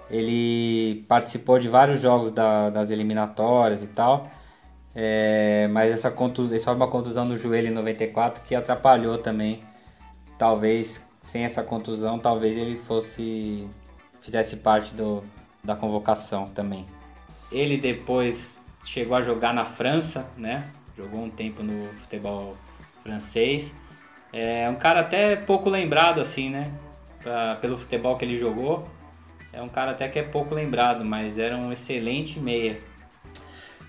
[0.09, 4.29] Ele participou de vários jogos da, das eliminatórias e tal,
[4.95, 9.63] É, mas essa contusão, sofre uma contusão no joelho em 94 que atrapalhou também.
[10.37, 13.67] Talvez sem essa contusão, talvez ele fosse
[14.21, 15.23] fizesse parte do,
[15.63, 16.85] da convocação também.
[17.51, 20.67] Ele depois chegou a jogar na França, né?
[20.97, 22.57] Jogou um tempo no futebol
[23.03, 23.73] francês.
[24.33, 26.71] É um cara até pouco lembrado assim, né?
[27.21, 28.87] Pra, pelo futebol que ele jogou.
[29.51, 32.79] É um cara até que é pouco lembrado, mas era um excelente meia.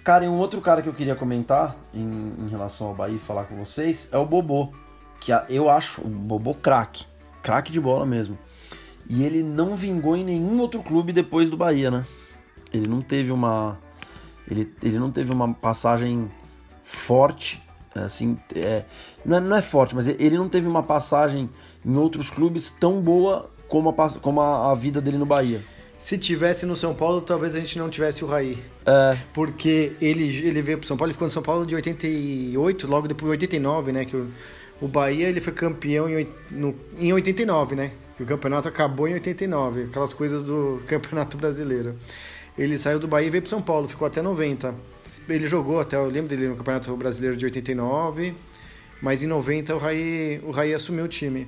[0.02, 3.18] Cara, e um outro cara que eu queria comentar em, em relação ao Bahia e
[3.18, 4.72] falar com vocês é o Bobô.
[5.20, 7.04] Que eu acho o Bobô craque.
[7.42, 8.38] Craque de bola mesmo.
[9.08, 12.06] E ele não vingou em nenhum outro clube depois do Bahia, né?
[12.72, 13.78] Ele não teve uma.
[14.50, 16.30] Ele, ele não teve uma passagem
[16.82, 17.62] forte.
[17.94, 18.84] Assim, é,
[19.24, 21.50] não, é, não é forte, mas ele não teve uma passagem
[21.84, 25.62] em outros clubes tão boa como a, como a, a vida dele no Bahia.
[25.96, 28.58] Se tivesse no São Paulo, talvez a gente não tivesse o Raí.
[28.84, 29.16] É.
[29.32, 33.06] Porque ele, ele veio pro São Paulo, ele ficou no São Paulo de 88, logo
[33.06, 34.04] depois de 89, né?
[34.04, 34.28] Que o,
[34.80, 37.92] o Bahia ele foi campeão em, no, em 89, né?
[38.16, 41.96] Que o campeonato acabou em 89, aquelas coisas do Campeonato Brasileiro.
[42.58, 44.74] Ele saiu do Bahia e veio pro São Paulo, ficou até 90.
[45.28, 48.34] Ele jogou até, eu lembro dele no Campeonato Brasileiro de 89,
[49.02, 51.46] mas em 90 o Raí, o Raí assumiu o time.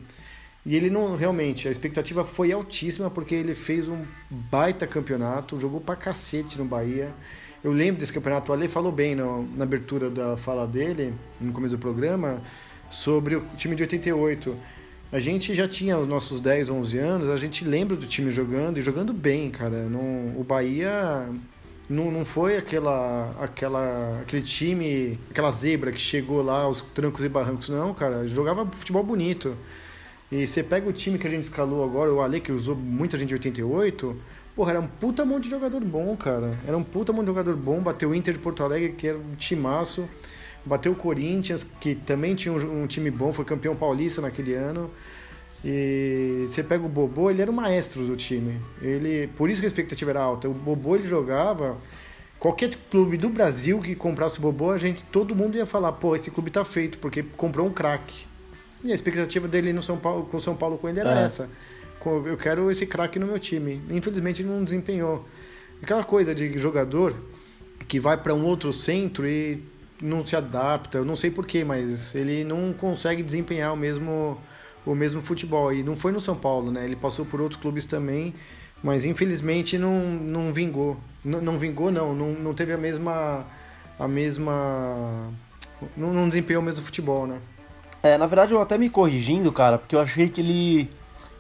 [0.65, 5.81] E ele não, realmente, a expectativa foi altíssima porque ele fez um baita campeonato, jogou
[5.81, 7.13] pra cacete no Bahia.
[7.65, 11.53] Eu lembro desse campeonato, o Ale falou bem no, na abertura da fala dele, no
[11.53, 12.41] começo do programa,
[12.91, 14.57] sobre o time de 88.
[15.11, 18.79] A gente já tinha os nossos 10, 11 anos, a gente lembra do time jogando
[18.79, 19.83] e jogando bem, cara.
[19.83, 21.29] Não, o Bahia
[21.89, 27.29] não, não foi aquela, aquela, aquele time, aquela zebra que chegou lá aos trancos e
[27.29, 28.27] barrancos, não, cara.
[28.29, 29.57] Jogava futebol bonito.
[30.33, 33.19] E você pega o time que a gente escalou agora, o Ale, que usou muita
[33.19, 34.17] gente de 88,
[34.57, 36.59] porra, era um puta monte de jogador bom, cara.
[36.67, 39.19] Era um puta monte de jogador bom, bateu o Inter de Porto Alegre, que era
[39.19, 40.09] um timaço,
[40.65, 44.91] bateu o Corinthians, que também tinha um, um time bom, foi campeão paulista naquele ano.
[45.63, 48.59] E você pega o Bobô, ele era o maestro do time.
[48.81, 50.49] Ele, por isso que a expectativa era alta.
[50.49, 51.77] O Bobô ele jogava
[52.39, 56.17] qualquer clube do Brasil que comprasse o Bobô, a gente todo mundo ia falar, pô,
[56.17, 58.32] esse clube tá feito porque comprou um craque.
[58.85, 61.25] E a expectativa dele no São Paulo, com o São Paulo com ele era é.
[61.25, 61.49] essa.
[62.05, 63.81] Eu quero esse craque no meu time.
[63.91, 65.25] Infelizmente ele não desempenhou.
[65.81, 67.15] Aquela coisa de jogador
[67.87, 69.63] que vai para um outro centro e
[70.01, 74.37] não se adapta, eu não sei porquê, mas ele não consegue desempenhar o mesmo,
[74.85, 75.73] o mesmo futebol.
[75.73, 76.85] E não foi no São Paulo, né?
[76.85, 78.35] Ele passou por outros clubes também,
[78.83, 80.97] mas infelizmente não, não vingou.
[81.25, 82.33] Não, não vingou, não, não.
[82.33, 83.47] Não teve a mesma.
[83.99, 85.31] A mesma.
[85.97, 87.39] Não, não desempenhou o mesmo futebol, né?
[88.03, 90.91] É, na verdade eu até me corrigindo, cara, porque eu achei que ele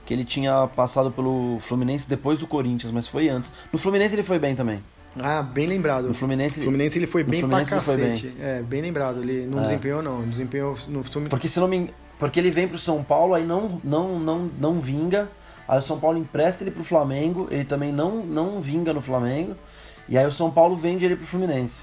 [0.05, 3.53] que ele tinha passado pelo Fluminense depois do Corinthians, mas foi antes.
[3.73, 4.83] No Fluminense ele foi bem também.
[5.21, 6.09] Ah, bem lembrado.
[6.09, 8.29] No Fluminense, Fluminense ele foi bem Fluminense pra cacete.
[8.29, 8.47] Bem.
[8.47, 9.21] É, bem lembrado.
[9.21, 9.63] Ele não é.
[9.63, 11.31] desempenhou não, desempenhou no Fluminense.
[11.31, 14.81] Porque se não me porque ele vem pro São Paulo aí não não não não
[14.81, 15.29] vinga.
[15.69, 19.55] Aí o São Paulo empresta ele pro Flamengo, ele também não não vinga no Flamengo.
[20.09, 21.75] E aí o São Paulo vende ele pro Fluminense.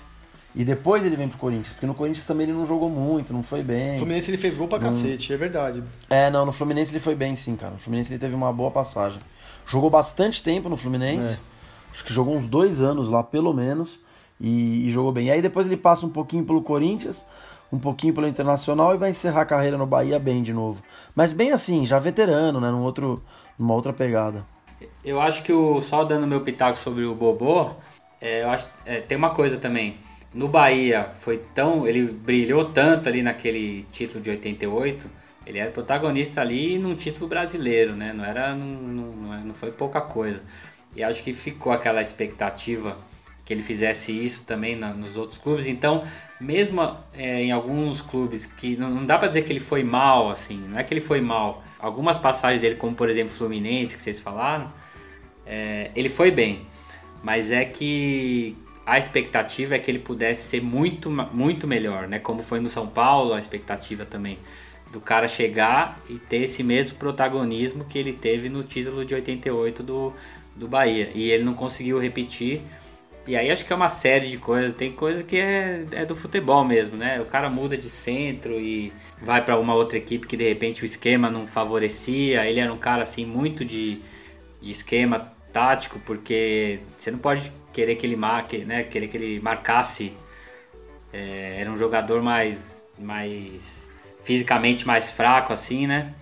[0.60, 3.42] E depois ele vem pro Corinthians, porque no Corinthians também ele não jogou muito, não
[3.42, 3.94] foi bem.
[3.94, 4.90] No Fluminense ele fez gol pra não...
[4.90, 5.82] cacete, é verdade.
[6.10, 7.72] É, não, no Fluminense ele foi bem sim, cara.
[7.72, 9.20] No Fluminense ele teve uma boa passagem.
[9.66, 11.36] Jogou bastante tempo no Fluminense.
[11.36, 11.40] É.
[11.94, 14.02] Acho que jogou uns dois anos lá, pelo menos.
[14.38, 15.28] E, e, jogou bem.
[15.28, 17.26] E aí depois ele passa um pouquinho pelo Corinthians,
[17.72, 20.84] um pouquinho pelo Internacional e vai encerrar a carreira no Bahia bem de novo.
[21.16, 22.70] Mas bem assim, já veterano, né?
[22.70, 23.24] Num outro,
[23.58, 24.46] numa outra pegada.
[25.06, 27.70] Eu acho que o só dando meu pitaco sobre o Bobô,
[28.20, 29.98] é, eu acho, é, tem uma coisa também
[30.34, 31.88] no Bahia foi tão.
[31.88, 35.10] Ele brilhou tanto ali naquele título de 88.
[35.46, 38.14] Ele era protagonista ali num título brasileiro, né?
[38.14, 38.54] Não era.
[38.56, 40.44] Não, não, não foi pouca coisa.
[40.96, 42.98] E acho que ficou aquela expectativa
[43.50, 45.68] que ele fizesse isso também na, nos outros clubes.
[45.68, 46.04] Então,
[46.40, 50.30] mesmo é, em alguns clubes que não, não dá para dizer que ele foi mal,
[50.30, 51.64] assim, não é que ele foi mal.
[51.80, 54.72] Algumas passagens dele, como por exemplo Fluminense, que vocês falaram,
[55.48, 56.68] é, ele foi bem.
[57.24, 58.56] Mas é que
[58.90, 62.18] a expectativa é que ele pudesse ser muito, muito melhor, né?
[62.18, 64.40] Como foi no São Paulo, a expectativa também
[64.92, 69.84] do cara chegar e ter esse mesmo protagonismo que ele teve no título de 88
[69.84, 70.12] do,
[70.56, 71.12] do Bahia.
[71.14, 72.64] E ele não conseguiu repetir.
[73.28, 74.74] E aí acho que é uma série de coisas.
[74.74, 77.22] Tem coisa que é, é do futebol mesmo, né?
[77.22, 80.86] O cara muda de centro e vai para uma outra equipe que de repente o
[80.86, 82.44] esquema não favorecia.
[82.50, 84.00] Ele era um cara assim muito de,
[84.60, 88.84] de esquema tático, porque você não pode querer que ele marque, né?
[88.84, 90.14] Querer que ele marcasse.
[91.12, 93.90] É, era um jogador mais, mais
[94.24, 96.14] fisicamente mais fraco, assim, né?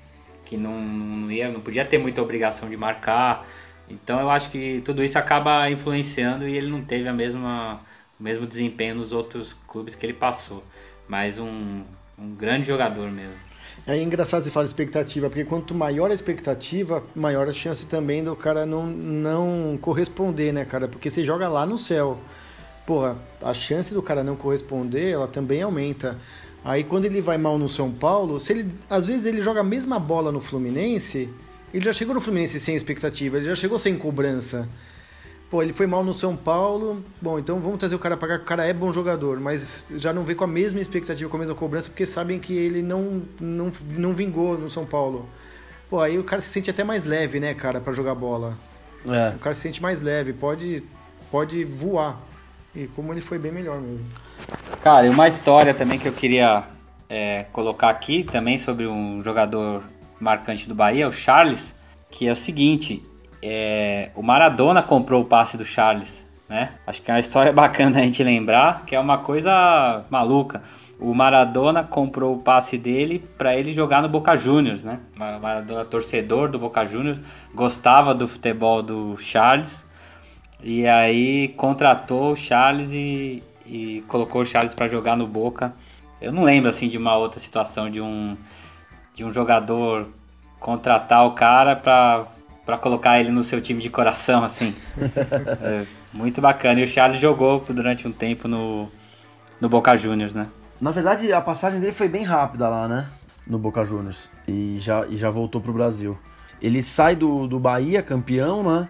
[0.46, 3.46] Que não, não, ia, não podia ter muita obrigação de marcar.
[3.90, 7.82] Então eu acho que tudo isso acaba influenciando e ele não teve a mesma
[8.20, 10.64] o mesmo desempenho nos outros clubes que ele passou.
[11.08, 11.84] Mas um,
[12.18, 13.47] um grande jogador mesmo.
[13.90, 18.36] É engraçado você falar expectativa, porque quanto maior a expectativa, maior a chance também do
[18.36, 20.90] cara não, não corresponder, né, cara?
[20.90, 22.20] Porque você joga lá no céu.
[22.86, 26.20] Porra, a chance do cara não corresponder, ela também aumenta.
[26.66, 29.64] Aí quando ele vai mal no São Paulo, se ele, às vezes ele joga a
[29.64, 31.30] mesma bola no Fluminense,
[31.74, 34.68] ele já chegou no Fluminense sem expectativa, ele já chegou sem cobrança.
[35.50, 37.02] Pô, ele foi mal no São Paulo.
[37.22, 40.12] Bom, então vamos trazer o cara para cá, o cara é bom jogador, mas já
[40.12, 43.22] não vê com a mesma expectativa, com a mesma cobrança, porque sabem que ele não,
[43.40, 45.28] não, não vingou no São Paulo.
[45.90, 48.58] Pô, aí o cara se sente até mais leve, né, cara, para jogar bola.
[49.06, 49.36] É.
[49.36, 50.84] O cara se sente mais leve, pode,
[51.32, 52.20] pode voar.
[52.76, 54.06] E como ele foi bem melhor mesmo.
[54.84, 56.66] Cara, e uma história também que eu queria
[57.10, 59.84] é, colocar aqui, também sobre um jogador
[60.20, 61.74] marcante do Bahia, o Charles,
[62.12, 63.02] que é o seguinte,
[63.48, 66.72] é, o Maradona comprou o passe do Charles, né?
[66.86, 70.62] Acho que é uma história bacana a gente lembrar, que é uma coisa maluca.
[71.00, 75.00] O Maradona comprou o passe dele para ele jogar no Boca Juniors, né?
[75.16, 77.20] Maradona, torcedor do Boca Juniors,
[77.54, 79.86] gostava do futebol do Charles
[80.64, 85.74] e aí contratou o Charles e, e colocou o Charles para jogar no Boca.
[86.20, 88.36] Eu não lembro assim de uma outra situação de um
[89.14, 90.08] de um jogador
[90.60, 92.28] contratar o cara para
[92.68, 94.76] para colocar ele no seu time de coração, assim.
[95.64, 96.82] é, muito bacana.
[96.82, 98.92] E o Charles jogou durante um tempo no,
[99.62, 100.48] no Boca Juniors, né?
[100.82, 103.08] Na verdade, a passagem dele foi bem rápida lá, né?
[103.48, 104.30] No Boca Juniors.
[104.46, 106.20] E já, e já voltou pro Brasil.
[106.62, 108.90] Ele sai do, do Bahia, campeão, né?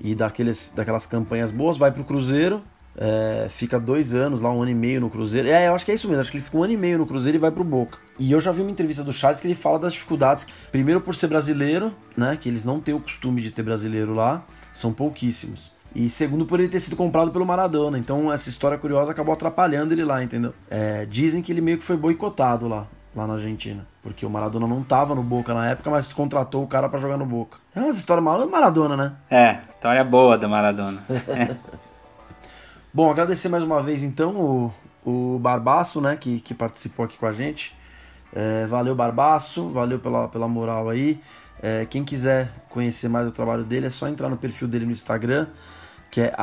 [0.00, 2.62] E daqueles, daquelas campanhas boas, vai pro Cruzeiro
[3.00, 5.46] é, fica dois anos lá, um ano e meio no Cruzeiro.
[5.46, 6.20] É, eu acho que é isso mesmo.
[6.20, 7.98] Acho que ele fica um ano e meio no Cruzeiro e vai pro Boca.
[8.18, 10.48] E eu já vi uma entrevista do Charles que ele fala das dificuldades.
[10.72, 12.36] Primeiro por ser brasileiro, né?
[12.38, 14.44] Que eles não têm o costume de ter brasileiro lá.
[14.72, 15.70] São pouquíssimos.
[15.94, 17.98] E segundo por ele ter sido comprado pelo Maradona.
[17.98, 20.52] Então essa história curiosa acabou atrapalhando ele lá, entendeu?
[20.68, 23.86] É, dizem que ele meio que foi boicotado lá, lá na Argentina.
[24.02, 27.16] Porque o Maradona não tava no Boca na época, mas contratou o cara para jogar
[27.16, 27.58] no Boca.
[27.76, 29.12] É uma história mal Maradona, né?
[29.30, 31.04] É, história boa do Maradona.
[32.92, 34.72] Bom, agradecer mais uma vez então
[35.04, 37.76] o, o Barbaço, né, que, que participou aqui com a gente.
[38.32, 41.20] É, valeu, Barbaço, valeu pela, pela moral aí.
[41.62, 44.92] É, quem quiser conhecer mais o trabalho dele é só entrar no perfil dele no
[44.92, 45.48] Instagram,
[46.10, 46.34] que é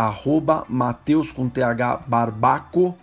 [0.69, 2.95] Mateus com TH Barbaco.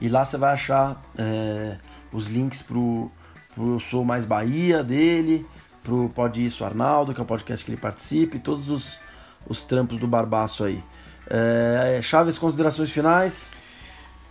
[0.00, 1.76] E lá você vai achar é,
[2.10, 3.10] os links pro,
[3.54, 5.46] pro Eu Sou Mais Bahia dele,
[5.82, 8.98] pro Pode Isso Arnaldo, que é o podcast que ele participa, e todos os,
[9.46, 10.82] os trampos do Barbaço aí.
[11.28, 13.50] É, Chaves, considerações finais?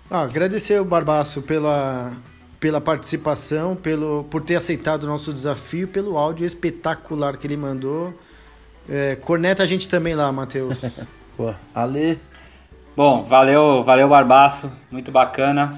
[0.09, 2.11] Ah, agradecer o Barbaço pela,
[2.59, 8.13] pela participação, pelo, por ter aceitado o nosso desafio, pelo áudio espetacular que ele mandou.
[8.87, 10.81] É, corneta a gente também lá, Matheus.
[11.73, 12.19] Ale.
[12.95, 15.73] Bom, valeu, valeu Barbaço, muito bacana.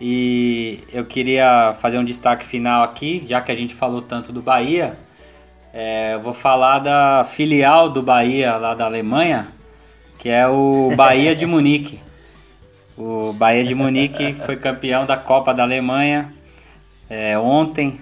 [0.00, 4.42] E eu queria fazer um destaque final aqui, já que a gente falou tanto do
[4.42, 4.98] Bahia.
[5.72, 9.48] É, eu vou falar da filial do Bahia lá da Alemanha,
[10.22, 11.98] que é o Bahia de Munique.
[12.96, 16.32] O Bahia de Munique foi campeão da Copa da Alemanha
[17.10, 18.00] é, ontem,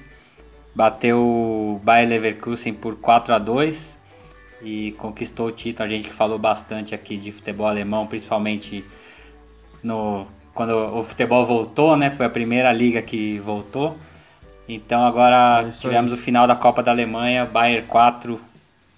[0.74, 3.96] bateu o Bayer Leverkusen por 4 a 2
[4.62, 5.88] e conquistou o título.
[5.88, 8.84] A gente que falou bastante aqui de futebol alemão, principalmente
[9.82, 12.10] no quando o futebol voltou, né?
[12.10, 13.96] Foi a primeira liga que voltou.
[14.68, 16.18] Então agora é tivemos aí.
[16.18, 18.38] o final da Copa da Alemanha, Bayern 4,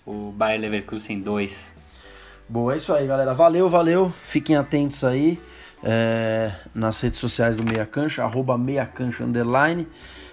[0.04, 1.71] o Bayer Leverkusen 2.
[2.52, 3.32] Boa, é isso aí, galera.
[3.32, 4.12] Valeu, valeu.
[4.20, 5.40] Fiquem atentos aí
[5.82, 9.86] é, nas redes sociais do Meia Cancha, arroba Meia Cancha Underline.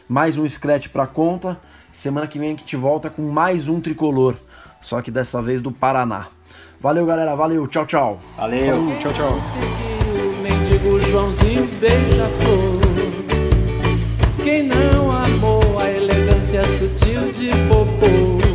[0.05, 1.57] Mais um Scratch pra conta.
[1.93, 4.35] Semana que vem a gente volta com mais um tricolor.
[4.81, 6.27] Só que dessa vez do Paraná.
[6.81, 7.33] Valeu, galera.
[7.37, 7.65] Valeu.
[7.67, 8.19] Tchau, tchau.
[8.35, 8.75] Valeu.
[8.75, 9.39] Falou, tchau, tchau.
[11.09, 12.81] Joãozinho beija-flor.
[14.43, 18.48] Quem não amou a elegância sutil de popô.